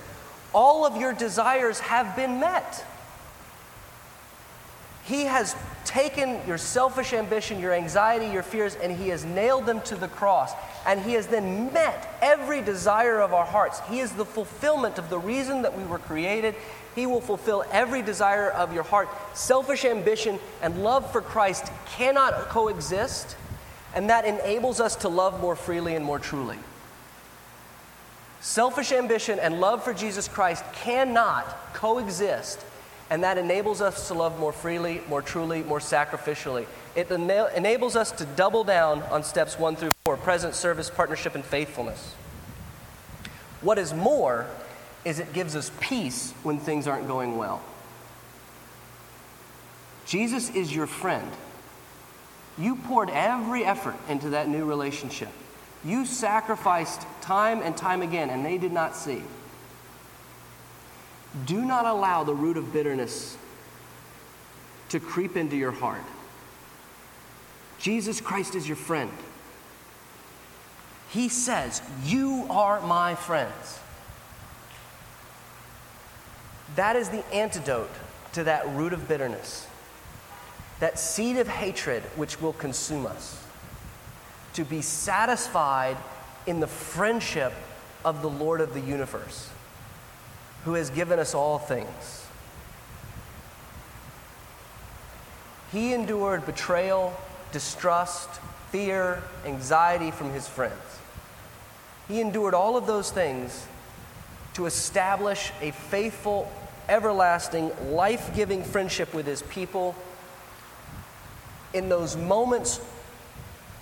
all 0.54 0.86
of 0.86 0.96
your 0.96 1.12
desires 1.14 1.80
have 1.80 2.16
been 2.16 2.40
met. 2.40 2.86
He 5.04 5.26
has 5.26 5.56
taken 5.94 6.40
your 6.48 6.58
selfish 6.58 7.14
ambition, 7.14 7.60
your 7.60 7.72
anxiety, 7.72 8.26
your 8.26 8.42
fears, 8.42 8.74
and 8.76 8.92
He 8.92 9.10
has 9.10 9.24
nailed 9.24 9.68
them 9.68 9.80
to 9.82 9.96
the 9.96 10.08
cross. 10.08 10.52
And 10.88 11.00
He 11.00 11.14
has 11.14 11.28
then 11.28 11.72
met 11.72 12.18
every 12.20 12.62
desire 12.62 13.22
of 13.22 13.32
our 13.32 13.46
hearts. 13.46 13.80
He 13.88 14.00
is 14.00 14.12
the 14.12 14.26
fulfillment 14.26 14.98
of 14.98 15.12
the 15.12 15.20
reason 15.20 15.62
that 15.62 15.78
we 15.78 15.84
were 15.84 16.00
created. 16.00 16.56
He 16.96 17.06
will 17.06 17.22
fulfill 17.22 17.64
every 17.72 18.02
desire 18.02 18.50
of 18.50 18.74
your 18.74 18.82
heart. 18.82 19.08
Selfish 19.36 19.86
ambition 19.86 20.40
and 20.64 20.84
love 20.84 21.12
for 21.12 21.22
Christ 21.22 21.72
cannot 21.86 22.34
coexist, 22.50 23.38
and 23.94 24.10
that 24.10 24.26
enables 24.26 24.80
us 24.80 24.96
to 24.98 25.10
love 25.10 25.40
more 25.42 25.56
freely 25.56 25.96
and 25.96 26.04
more 26.04 26.20
truly. 26.20 26.58
Selfish 28.42 28.92
ambition 28.92 29.38
and 29.38 29.62
love 29.62 29.84
for 29.84 29.94
Jesus 29.94 30.28
Christ 30.28 30.66
cannot 30.74 31.46
coexist, 31.76 32.66
and 33.10 33.24
that 33.24 33.38
enables 33.38 33.82
us 33.82 34.08
to 34.08 34.14
love 34.14 34.40
more 34.40 34.52
freely, 34.52 35.02
more 35.08 35.22
truly, 35.22 35.64
more 35.64 35.80
sacrificially. 35.80 36.66
It 36.96 37.12
ena- 37.12 37.50
enables 37.56 37.96
us 37.96 38.12
to 38.14 38.26
double 38.26 38.64
down 38.64 39.04
on 39.04 39.24
steps 39.24 39.58
one 39.60 39.76
through 39.76 39.92
four 40.06 40.18
present, 40.18 40.56
service, 40.56 40.90
partnership, 40.90 41.36
and 41.36 41.44
faithfulness. 41.44 42.16
What 43.62 43.78
is 43.78 43.94
more 43.94 44.48
is 45.06 45.20
it 45.20 45.34
gives 45.34 45.56
us 45.56 45.72
peace 45.80 46.32
when 46.44 46.60
things 46.60 46.88
aren't 46.88 47.08
going 47.08 47.38
well. 47.38 47.62
Jesus 50.06 50.50
is 50.50 50.74
your 50.74 50.88
friend. 50.88 51.32
You 52.58 52.76
poured 52.76 53.10
every 53.10 53.64
effort 53.64 53.96
into 54.08 54.30
that 54.32 54.48
new 54.48 54.66
relationship. 54.66 55.30
You 55.84 56.06
sacrificed 56.06 57.06
time 57.22 57.62
and 57.62 57.76
time 57.76 58.02
again, 58.02 58.30
and 58.30 58.46
they 58.46 58.58
did 58.58 58.72
not 58.72 58.96
see. 58.96 59.24
Do 61.46 61.66
not 61.66 61.86
allow 61.86 62.24
the 62.24 62.34
root 62.34 62.58
of 62.58 62.72
bitterness 62.72 63.38
to 64.90 65.00
creep 65.00 65.36
into 65.36 65.56
your 65.56 65.72
heart. 65.72 66.04
Jesus 67.80 68.22
Christ 68.22 68.56
is 68.56 68.68
your 68.68 68.78
friend. 68.78 69.12
He 71.10 71.30
says, 71.30 71.82
You 72.04 72.46
are 72.50 72.82
my 72.82 73.16
friends. 73.16 73.80
That 76.76 76.96
is 76.96 77.10
the 77.10 77.24
antidote 77.34 77.92
to 78.34 78.46
that 78.46 78.68
root 78.70 78.94
of 78.94 79.08
bitterness, 79.08 79.68
that 80.80 80.98
seed 80.98 81.38
of 81.38 81.48
hatred 81.48 82.04
which 82.16 82.42
will 82.42 82.54
consume 82.54 83.06
us 83.06 83.44
to 84.54 84.64
be 84.64 84.82
satisfied 84.82 85.98
in 86.46 86.60
the 86.60 86.68
friendship 86.68 87.54
of 88.06 88.22
the 88.22 88.30
Lord 88.30 88.62
of 88.62 88.74
the 88.74 88.82
universe, 88.82 89.50
who 90.66 90.74
has 90.74 90.90
given 90.90 91.20
us 91.20 91.34
all 91.34 91.58
things. 91.60 92.26
He 95.72 95.94
endured 95.94 96.46
betrayal, 96.46 97.14
distrust, 97.52 98.30
fear, 98.70 99.24
anxiety 99.46 100.12
from 100.12 100.32
his 100.32 100.48
friends. 100.48 100.74
He 102.08 102.22
endured 102.22 102.54
all 102.54 102.78
of 102.78 102.86
those 102.86 103.12
things 103.12 103.68
to 104.54 104.66
establish 104.66 105.52
a 105.62 105.72
faithful, 105.72 106.52
everlasting, 106.88 107.72
life 107.92 108.36
giving 108.36 108.64
friendship 108.64 109.14
with 109.14 109.26
his 109.26 109.42
people 109.44 109.96
in 111.74 111.90
those 111.90 112.16
moments 112.16 112.78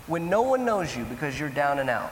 when 0.08 0.30
no 0.30 0.42
one 0.42 0.66
knows 0.66 0.96
you 0.96 1.04
because 1.06 1.40
you're 1.40 1.50
down 1.50 1.80
and 1.80 1.90
out, 1.90 2.12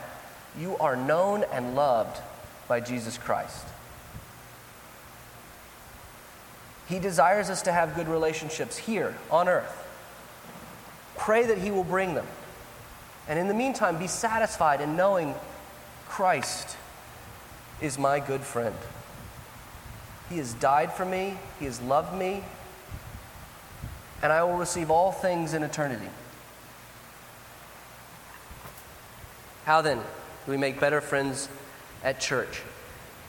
you 0.57 0.77
are 0.77 0.95
known 0.95 1.43
and 1.51 1.75
loved 1.75 2.21
by 2.67 2.79
Jesus 2.79 3.17
Christ. 3.17 3.65
He 6.89 6.97
desires 6.97 7.51
us 7.51 7.61
to 7.61 7.71
have 7.71 7.95
good 7.95 8.07
relationships 8.07 8.75
here 8.75 9.15
on 9.29 9.47
earth. 9.47 9.87
Pray 11.17 11.45
that 11.45 11.59
He 11.59 11.69
will 11.69 11.83
bring 11.83 12.15
them. 12.15 12.25
And 13.27 13.37
in 13.37 13.47
the 13.47 13.53
meantime, 13.53 13.99
be 13.99 14.07
satisfied 14.07 14.81
in 14.81 14.95
knowing 14.95 15.35
Christ 16.07 16.75
is 17.79 17.99
my 17.99 18.19
good 18.19 18.41
friend. 18.41 18.75
He 20.29 20.37
has 20.37 20.53
died 20.55 20.91
for 20.91 21.05
me, 21.05 21.37
He 21.59 21.65
has 21.65 21.79
loved 21.81 22.17
me, 22.17 22.43
and 24.23 24.33
I 24.33 24.43
will 24.43 24.57
receive 24.57 24.89
all 24.89 25.11
things 25.11 25.53
in 25.53 25.61
eternity. 25.61 26.09
How 29.65 29.81
then 29.81 29.97
do 29.97 30.51
we 30.51 30.57
make 30.57 30.79
better 30.79 31.01
friends 31.01 31.49
at 32.03 32.19
church? 32.19 32.63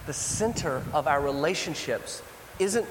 The 0.07 0.15
center 0.15 0.83
of 0.95 1.07
our 1.07 1.21
relationships 1.21 2.23
isn't 2.59 2.87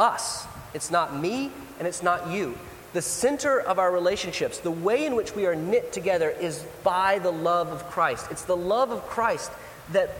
us, 0.00 0.46
it's 0.74 0.90
not 0.90 1.16
me, 1.16 1.50
and 1.78 1.86
it's 1.86 2.02
not 2.02 2.30
you. 2.30 2.58
The 2.92 3.02
center 3.02 3.60
of 3.60 3.78
our 3.78 3.92
relationships, 3.92 4.58
the 4.58 4.70
way 4.70 5.06
in 5.06 5.14
which 5.14 5.34
we 5.36 5.46
are 5.46 5.54
knit 5.54 5.92
together, 5.92 6.30
is 6.30 6.64
by 6.82 7.18
the 7.18 7.30
love 7.30 7.68
of 7.68 7.88
Christ. 7.90 8.26
It's 8.30 8.44
the 8.44 8.56
love 8.56 8.90
of 8.90 9.06
Christ 9.06 9.52
that 9.92 10.10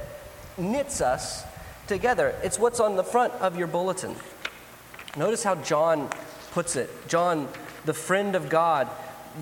knits 0.56 1.00
us 1.00 1.44
together. 1.86 2.34
It's 2.44 2.58
what's 2.58 2.78
on 2.78 2.96
the 2.96 3.04
front 3.04 3.32
of 3.34 3.58
your 3.58 3.66
bulletin. 3.66 4.14
Notice 5.16 5.42
how 5.42 5.56
John 5.56 6.08
puts 6.52 6.76
it 6.76 6.90
John, 7.08 7.48
the 7.84 7.94
friend 7.94 8.36
of 8.36 8.48
God, 8.48 8.88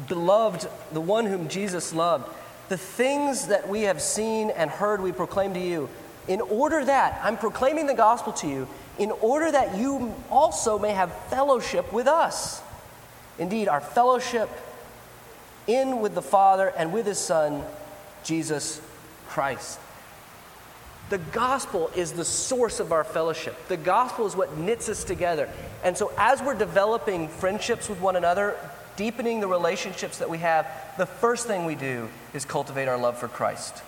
beloved, 0.08 0.68
the 0.92 1.00
one 1.00 1.26
whom 1.26 1.48
Jesus 1.48 1.92
loved 1.92 2.30
the 2.68 2.76
things 2.76 3.46
that 3.46 3.68
we 3.68 3.82
have 3.82 4.00
seen 4.00 4.50
and 4.50 4.70
heard 4.70 5.00
we 5.00 5.12
proclaim 5.12 5.54
to 5.54 5.60
you, 5.60 5.88
in 6.26 6.40
order 6.42 6.84
that, 6.84 7.18
I'm 7.22 7.38
proclaiming 7.38 7.86
the 7.86 7.94
gospel 7.94 8.32
to 8.34 8.46
you, 8.46 8.68
in 8.98 9.10
order 9.10 9.50
that 9.50 9.76
you 9.76 10.14
also 10.30 10.78
may 10.78 10.92
have 10.92 11.12
fellowship 11.26 11.92
with 11.92 12.06
us. 12.06 12.60
Indeed, 13.38 13.68
our 13.68 13.80
fellowship 13.80 14.50
in 15.66 16.00
with 16.00 16.14
the 16.14 16.22
Father 16.22 16.72
and 16.76 16.92
with 16.92 17.06
His 17.06 17.18
Son, 17.18 17.62
Jesus 18.24 18.80
Christ. 19.28 19.78
The 21.10 21.18
gospel 21.18 21.90
is 21.96 22.12
the 22.12 22.24
source 22.24 22.80
of 22.80 22.92
our 22.92 23.04
fellowship. 23.04 23.56
The 23.68 23.76
gospel 23.76 24.26
is 24.26 24.36
what 24.36 24.58
knits 24.58 24.88
us 24.88 25.04
together. 25.04 25.48
And 25.82 25.96
so, 25.96 26.12
as 26.18 26.42
we're 26.42 26.54
developing 26.54 27.28
friendships 27.28 27.88
with 27.88 28.00
one 28.00 28.16
another, 28.16 28.56
deepening 28.96 29.40
the 29.40 29.46
relationships 29.46 30.18
that 30.18 30.28
we 30.28 30.38
have, 30.38 30.66
the 30.98 31.06
first 31.06 31.46
thing 31.46 31.64
we 31.64 31.76
do 31.76 32.08
is 32.34 32.44
cultivate 32.44 32.88
our 32.88 32.98
love 32.98 33.16
for 33.16 33.28
Christ. 33.28 33.82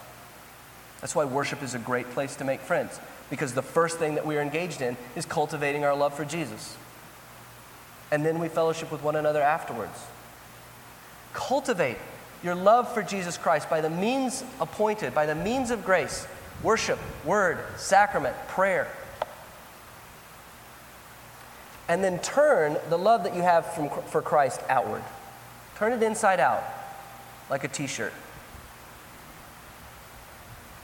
That's 1.01 1.15
why 1.15 1.25
worship 1.25 1.63
is 1.63 1.75
a 1.75 1.79
great 1.79 2.11
place 2.11 2.37
to 2.37 2.45
make 2.45 2.61
friends, 2.61 2.99
because 3.31 3.55
the 3.55 3.63
first 3.63 3.99
thing 3.99 4.17
that 4.17 4.27
we 4.27 4.37
are 4.37 4.43
engaged 4.43 4.83
in 4.83 4.97
is 5.17 5.25
cultivating 5.25 5.85
our 5.85 5.97
love 5.97 6.15
for 6.15 6.25
Jesus. 6.25 6.77
And 8.11 8.27
then 8.27 8.41
we 8.41 8.49
fellowship 8.49 8.91
with 8.91 9.03
one 9.03 9.17
another 9.17 9.41
afterwards. 9.41 9.99
Cultivate 11.33 11.97
your 12.43 12.57
love 12.57 12.93
for 12.93 13.03
Jesus 13.03 13.39
Christ 13.39 13.71
by 13.71 13.81
the 13.81 13.91
means 13.91 14.43
appointed, 14.61 15.15
by 15.15 15.27
the 15.27 15.35
means 15.35 15.71
of 15.71 15.85
grace 15.85 16.27
worship, 16.63 16.99
word, 17.25 17.59
sacrament, 17.77 18.37
prayer. 18.49 18.87
And 21.89 22.05
then 22.05 22.19
turn 22.19 22.77
the 22.89 22.99
love 22.99 23.25
that 23.25 23.35
you 23.35 23.43
have 23.43 23.73
from, 23.73 23.89
for 23.89 24.21
Christ 24.21 24.61
outward. 24.69 25.03
Turn 25.77 25.93
it 25.93 26.03
inside 26.03 26.39
out 26.39 26.63
like 27.49 27.65
a 27.65 27.69
t 27.69 27.87
shirt. 27.87 28.13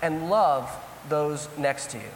And 0.01 0.31
love 0.31 0.71
those 1.09 1.49
next 1.59 1.91
to 1.91 1.99
you. 1.99 2.11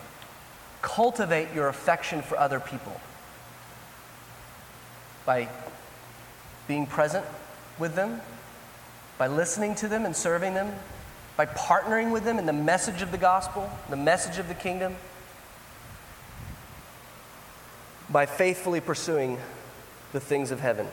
Cultivate 0.82 1.52
your 1.54 1.68
affection 1.68 2.22
for 2.22 2.38
other 2.38 2.60
people 2.60 3.00
by 5.26 5.48
being 6.66 6.86
present 6.86 7.24
with 7.78 7.94
them, 7.94 8.20
By 9.18 9.26
listening 9.26 9.74
to 9.76 9.88
them 9.88 10.06
and 10.06 10.16
serving 10.16 10.54
them, 10.54 10.74
by 11.36 11.44
partnering 11.44 12.10
with 12.10 12.24
them 12.24 12.38
in 12.38 12.46
the 12.46 12.54
message 12.54 13.02
of 13.02 13.10
the 13.10 13.18
gospel, 13.18 13.70
the 13.90 13.96
message 13.96 14.38
of 14.38 14.48
the 14.48 14.54
kingdom, 14.54 14.96
by 18.08 18.24
faithfully 18.24 18.80
pursuing 18.80 19.38
the 20.12 20.20
things 20.20 20.50
of 20.50 20.60
heaven. 20.60 20.88